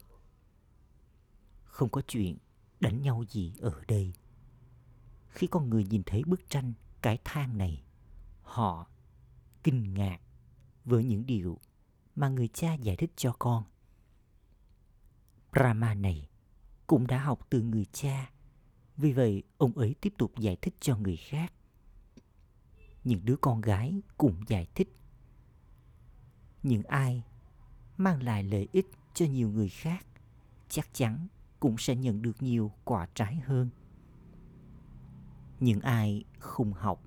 Không 1.74 1.88
có 1.88 2.02
chuyện 2.08 2.38
đánh 2.80 3.02
nhau 3.02 3.24
gì 3.28 3.52
ở 3.60 3.82
đây. 3.88 4.12
Khi 5.28 5.46
con 5.46 5.70
người 5.70 5.84
nhìn 5.84 6.02
thấy 6.06 6.22
bức 6.26 6.50
tranh 6.50 6.72
cái 7.02 7.18
thang 7.24 7.58
này, 7.58 7.84
họ 8.42 8.86
kinh 9.62 9.94
ngạc 9.94 10.20
với 10.84 11.04
những 11.04 11.26
điều 11.26 11.58
mà 12.16 12.28
người 12.28 12.48
cha 12.48 12.74
giải 12.74 12.96
thích 12.96 13.12
cho 13.16 13.36
con. 13.38 13.64
Rama 15.54 15.94
này 15.94 16.28
cũng 16.86 17.06
đã 17.06 17.18
học 17.18 17.46
từ 17.50 17.62
người 17.62 17.86
cha. 17.92 18.30
Vì 18.96 19.12
vậy, 19.12 19.42
ông 19.58 19.72
ấy 19.78 19.94
tiếp 20.00 20.14
tục 20.18 20.38
giải 20.38 20.56
thích 20.56 20.74
cho 20.80 20.96
người 20.96 21.16
khác. 21.16 21.52
Những 23.04 23.24
đứa 23.24 23.36
con 23.36 23.60
gái 23.60 24.00
cũng 24.18 24.42
giải 24.48 24.66
thích. 24.74 24.96
Những 26.62 26.82
ai 26.82 27.22
mang 27.96 28.22
lại 28.22 28.42
lợi 28.42 28.68
ích 28.72 28.86
cho 29.14 29.26
nhiều 29.26 29.50
người 29.50 29.68
khác 29.68 30.06
chắc 30.68 30.94
chắn 30.94 31.28
cũng 31.64 31.78
sẽ 31.78 31.96
nhận 31.96 32.22
được 32.22 32.42
nhiều 32.42 32.72
quả 32.84 33.08
trái 33.14 33.36
hơn. 33.36 33.70
Những 35.60 35.80
ai 35.80 36.24
không 36.38 36.72
học 36.72 37.02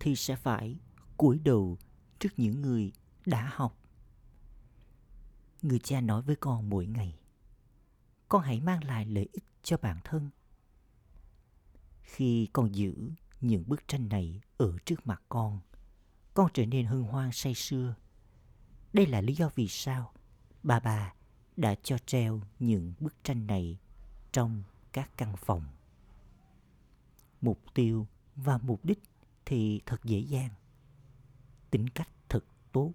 thì 0.00 0.16
sẽ 0.16 0.36
phải 0.36 0.76
cúi 1.16 1.38
đầu 1.38 1.78
trước 2.18 2.28
những 2.36 2.62
người 2.62 2.92
đã 3.26 3.50
học. 3.54 3.78
Người 5.62 5.78
cha 5.78 6.00
nói 6.00 6.22
với 6.22 6.36
con 6.36 6.70
mỗi 6.70 6.86
ngày, 6.86 7.18
con 8.28 8.42
hãy 8.42 8.60
mang 8.60 8.84
lại 8.84 9.06
lợi 9.06 9.28
ích 9.32 9.44
cho 9.62 9.76
bản 9.76 9.98
thân 10.04 10.30
khi 12.02 12.48
con 12.52 12.74
giữ 12.74 13.10
những 13.40 13.64
bức 13.66 13.88
tranh 13.88 14.08
này 14.08 14.40
ở 14.58 14.78
trước 14.84 15.06
mặt 15.06 15.22
con 15.28 15.60
con 16.34 16.48
trở 16.54 16.66
nên 16.66 16.86
hân 16.86 17.02
hoan 17.02 17.32
say 17.32 17.54
sưa 17.54 17.94
đây 18.92 19.06
là 19.06 19.20
lý 19.20 19.34
do 19.34 19.50
vì 19.54 19.68
sao 19.68 20.12
bà 20.62 20.80
bà 20.80 21.14
đã 21.56 21.74
cho 21.82 21.98
treo 21.98 22.40
những 22.58 22.94
bức 23.00 23.24
tranh 23.24 23.46
này 23.46 23.78
trong 24.32 24.62
các 24.92 25.10
căn 25.16 25.36
phòng. 25.36 25.64
Mục 27.40 27.58
tiêu 27.74 28.06
và 28.36 28.58
mục 28.58 28.84
đích 28.84 29.02
thì 29.44 29.80
thật 29.86 30.04
dễ 30.04 30.18
dàng. 30.18 30.50
Tính 31.70 31.88
cách 31.88 32.08
thật 32.28 32.44
tốt 32.72 32.92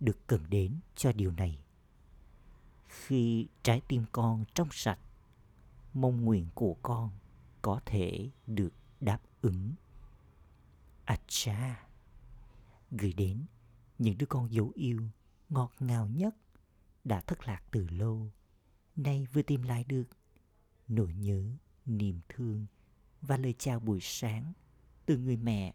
được 0.00 0.26
cần 0.26 0.50
đến 0.50 0.76
cho 0.96 1.12
điều 1.12 1.30
này. 1.30 1.58
Khi 2.88 3.46
trái 3.62 3.80
tim 3.88 4.04
con 4.12 4.44
trong 4.54 4.68
sạch, 4.72 4.98
mong 5.94 6.24
nguyện 6.24 6.46
của 6.54 6.76
con 6.82 7.10
có 7.62 7.80
thể 7.86 8.30
được 8.46 8.72
đáp 9.00 9.20
ứng. 9.42 9.74
À 11.04 11.16
cha 11.26 11.86
gửi 12.90 13.12
đến 13.12 13.44
những 13.98 14.18
đứa 14.18 14.26
con 14.26 14.52
dấu 14.52 14.72
yêu 14.74 15.02
ngọt 15.48 15.72
ngào 15.80 16.06
nhất 16.06 16.36
đã 17.04 17.20
thất 17.20 17.48
lạc 17.48 17.62
từ 17.70 17.86
lâu, 17.90 18.30
nay 18.96 19.26
vừa 19.32 19.42
tìm 19.42 19.62
lại 19.62 19.84
được 19.84 20.04
nỗi 20.90 21.14
nhớ, 21.14 21.42
niềm 21.86 22.20
thương 22.28 22.66
và 23.22 23.36
lời 23.36 23.54
chào 23.58 23.80
buổi 23.80 23.98
sáng 24.02 24.52
từ 25.06 25.18
người 25.18 25.36
mẹ, 25.36 25.74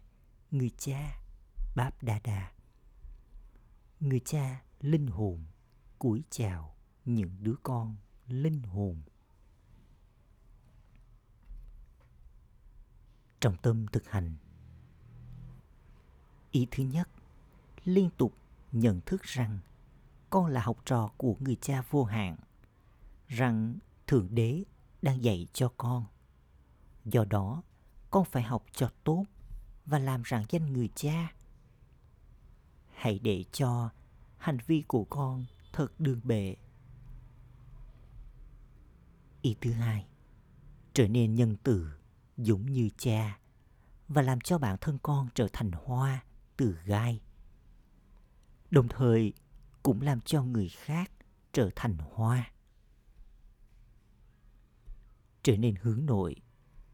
người 0.50 0.70
cha, 0.78 1.20
báp 1.76 2.02
đa 2.02 2.20
Đa. 2.24 2.52
người 4.00 4.20
cha 4.20 4.62
linh 4.80 5.06
hồn 5.06 5.44
cúi 5.98 6.22
chào 6.30 6.76
những 7.04 7.30
đứa 7.40 7.54
con 7.62 7.96
linh 8.28 8.62
hồn 8.62 9.02
trong 13.40 13.56
tâm 13.62 13.86
thực 13.92 14.08
hành 14.08 14.36
ý 16.50 16.66
thứ 16.70 16.82
nhất, 16.84 17.08
liên 17.84 18.10
tục 18.16 18.34
nhận 18.72 19.00
thức 19.06 19.22
rằng 19.22 19.58
con 20.30 20.46
là 20.46 20.60
học 20.60 20.78
trò 20.84 21.10
của 21.16 21.36
người 21.40 21.56
cha 21.60 21.82
vô 21.90 22.04
hạn, 22.04 22.36
rằng 23.28 23.78
thượng 24.06 24.34
đế 24.34 24.64
đang 25.06 25.24
dạy 25.24 25.46
cho 25.52 25.72
con. 25.76 26.04
Do 27.04 27.24
đó, 27.24 27.62
con 28.10 28.24
phải 28.24 28.42
học 28.42 28.64
cho 28.72 28.90
tốt 29.04 29.24
và 29.86 29.98
làm 29.98 30.22
rạng 30.30 30.44
danh 30.48 30.72
người 30.72 30.88
cha. 30.94 31.32
Hãy 32.94 33.18
để 33.18 33.44
cho 33.52 33.90
hành 34.36 34.58
vi 34.66 34.84
của 34.88 35.04
con 35.04 35.44
thật 35.72 36.00
đường 36.00 36.20
bệ. 36.24 36.56
Ý 39.42 39.56
thứ 39.60 39.72
hai, 39.72 40.06
trở 40.92 41.08
nên 41.08 41.34
nhân 41.34 41.56
từ 41.62 41.90
giống 42.36 42.66
như 42.66 42.88
cha 42.98 43.38
và 44.08 44.22
làm 44.22 44.40
cho 44.40 44.58
bản 44.58 44.76
thân 44.80 44.98
con 45.02 45.28
trở 45.34 45.48
thành 45.52 45.70
hoa 45.72 46.24
từ 46.56 46.76
gai. 46.84 47.20
Đồng 48.70 48.88
thời 48.88 49.32
cũng 49.82 50.00
làm 50.00 50.20
cho 50.20 50.42
người 50.42 50.68
khác 50.68 51.12
trở 51.52 51.70
thành 51.76 51.96
hoa 51.98 52.50
trở 55.46 55.56
nên 55.56 55.74
hướng 55.82 56.06
nội 56.06 56.36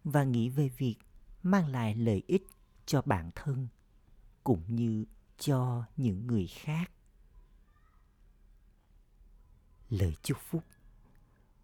và 0.04 0.24
nghĩ 0.24 0.48
về 0.48 0.68
việc 0.68 0.96
mang 1.42 1.68
lại 1.68 1.94
lợi 1.94 2.22
ích 2.26 2.46
cho 2.86 3.02
bản 3.02 3.30
thân 3.34 3.68
cũng 4.44 4.62
như 4.74 5.04
cho 5.38 5.84
những 5.96 6.26
người 6.26 6.46
khác. 6.46 6.90
Lời 9.88 10.16
chúc 10.22 10.38
phúc 10.40 10.64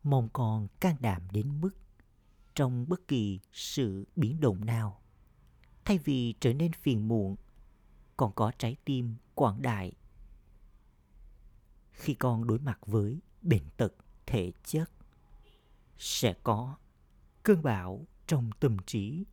mong 0.03 0.29
con 0.33 0.68
can 0.81 0.96
đảm 1.01 1.22
đến 1.33 1.61
mức 1.61 1.70
trong 2.55 2.88
bất 2.88 3.09
kỳ 3.09 3.40
sự 3.53 4.07
biến 4.16 4.40
động 4.40 4.64
nào. 4.64 5.01
Thay 5.85 5.98
vì 5.98 6.35
trở 6.40 6.53
nên 6.53 6.72
phiền 6.72 7.09
muộn, 7.09 7.37
còn 8.16 8.33
có 8.33 8.53
trái 8.59 8.77
tim 8.85 9.14
quảng 9.35 9.62
đại 9.62 9.92
khi 11.90 12.14
con 12.14 12.46
đối 12.46 12.59
mặt 12.59 12.79
với 12.87 13.20
bệnh 13.42 13.64
tật 13.77 13.92
thể 14.27 14.53
chất 14.64 14.90
sẽ 15.98 16.34
có 16.42 16.76
cơn 17.42 17.62
bão 17.62 18.06
trong 18.26 18.50
tâm 18.61 18.76
trí. 18.87 19.24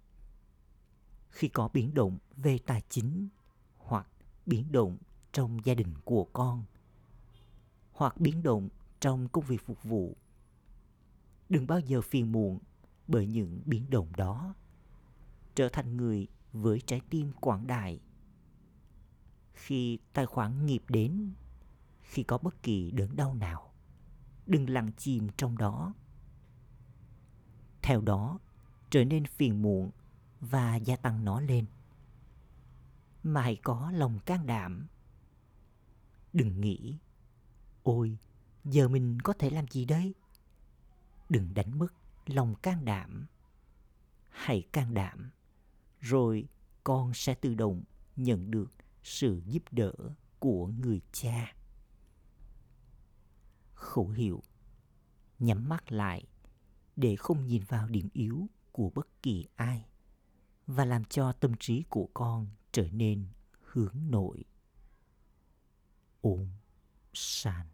Khi 1.30 1.48
có 1.48 1.70
biến 1.74 1.94
động 1.94 2.18
về 2.36 2.58
tài 2.58 2.82
chính 2.90 3.30
hoặc 3.78 4.08
biến 4.46 4.72
động 4.72 4.98
trong 5.32 5.66
gia 5.66 5.74
đình 5.74 5.94
của 6.04 6.24
con, 6.34 6.64
hoặc 7.92 8.18
biến 8.18 8.44
động 8.44 8.70
trong 9.00 9.28
công 9.28 9.44
việc 9.44 9.66
phục 9.66 9.84
vụ, 9.84 10.18
đừng 11.50 11.68
bao 11.68 11.80
giờ 11.80 12.02
phiền 12.02 12.32
muộn 12.32 12.60
bởi 13.08 13.28
những 13.28 13.62
biến 13.66 13.90
động 13.90 14.12
đó. 14.18 14.56
Trở 15.56 15.70
thành 15.70 15.98
người 15.98 16.28
với 16.54 16.82
trái 16.82 17.02
tim 17.10 17.32
quảng 17.42 17.68
đại. 17.68 18.00
Khi 19.54 20.00
tài 20.14 20.26
khoản 20.26 20.66
nghiệp 20.66 20.84
đến, 20.90 21.34
khi 22.02 22.24
có 22.24 22.38
bất 22.38 22.64
kỳ 22.64 22.92
đớn 22.92 23.16
đau 23.16 23.34
nào, 23.34 23.74
đừng 24.46 24.70
lặng 24.70 24.92
chìm 24.98 25.28
trong 25.38 25.58
đó 25.58 25.94
theo 27.86 28.02
đó, 28.02 28.40
trở 28.90 29.06
nên 29.06 29.26
phiền 29.26 29.62
muộn 29.62 29.92
và 30.40 30.76
gia 30.76 30.96
tăng 30.96 31.26
nó 31.26 31.40
lên. 31.40 31.66
Mà 33.24 33.42
hãy 33.42 33.56
có 33.56 33.92
lòng 33.92 34.20
can 34.26 34.46
đảm. 34.46 34.88
Đừng 36.34 36.62
nghĩ, 36.62 36.98
ôi, 37.84 38.18
giờ 38.64 38.88
mình 38.88 39.20
có 39.22 39.34
thể 39.34 39.50
làm 39.50 39.68
gì 39.68 39.86
đây? 39.86 40.14
Đừng 41.30 41.54
đánh 41.54 41.80
mất 41.80 41.94
lòng 42.26 42.56
can 42.56 42.86
đảm. 42.86 43.26
Hãy 44.30 44.68
can 44.72 44.94
đảm, 44.94 45.32
rồi 46.00 46.48
con 46.84 47.14
sẽ 47.14 47.34
tự 47.34 47.56
động 47.56 47.84
nhận 48.16 48.52
được 48.52 48.72
sự 49.04 49.42
giúp 49.46 49.64
đỡ 49.72 49.94
của 50.40 50.68
người 50.68 51.02
cha. 51.12 51.56
Khẩu 53.74 54.08
hiệu, 54.08 54.44
nhắm 55.40 55.70
mắt 55.70 55.92
lại 55.92 56.26
để 56.96 57.16
không 57.16 57.48
nhìn 57.48 57.64
vào 57.64 57.88
điểm 57.88 58.10
yếu 58.14 58.50
của 58.72 58.90
bất 58.96 59.08
kỳ 59.22 59.46
ai 59.56 59.86
và 60.68 60.86
làm 60.86 61.06
cho 61.06 61.32
tâm 61.32 61.54
trí 61.60 61.84
của 61.90 62.10
con 62.14 62.48
trở 62.72 62.88
nên 62.92 63.28
hướng 63.62 63.96
nội. 64.10 64.44
Ôm 66.22 66.48
sàn 67.14 67.68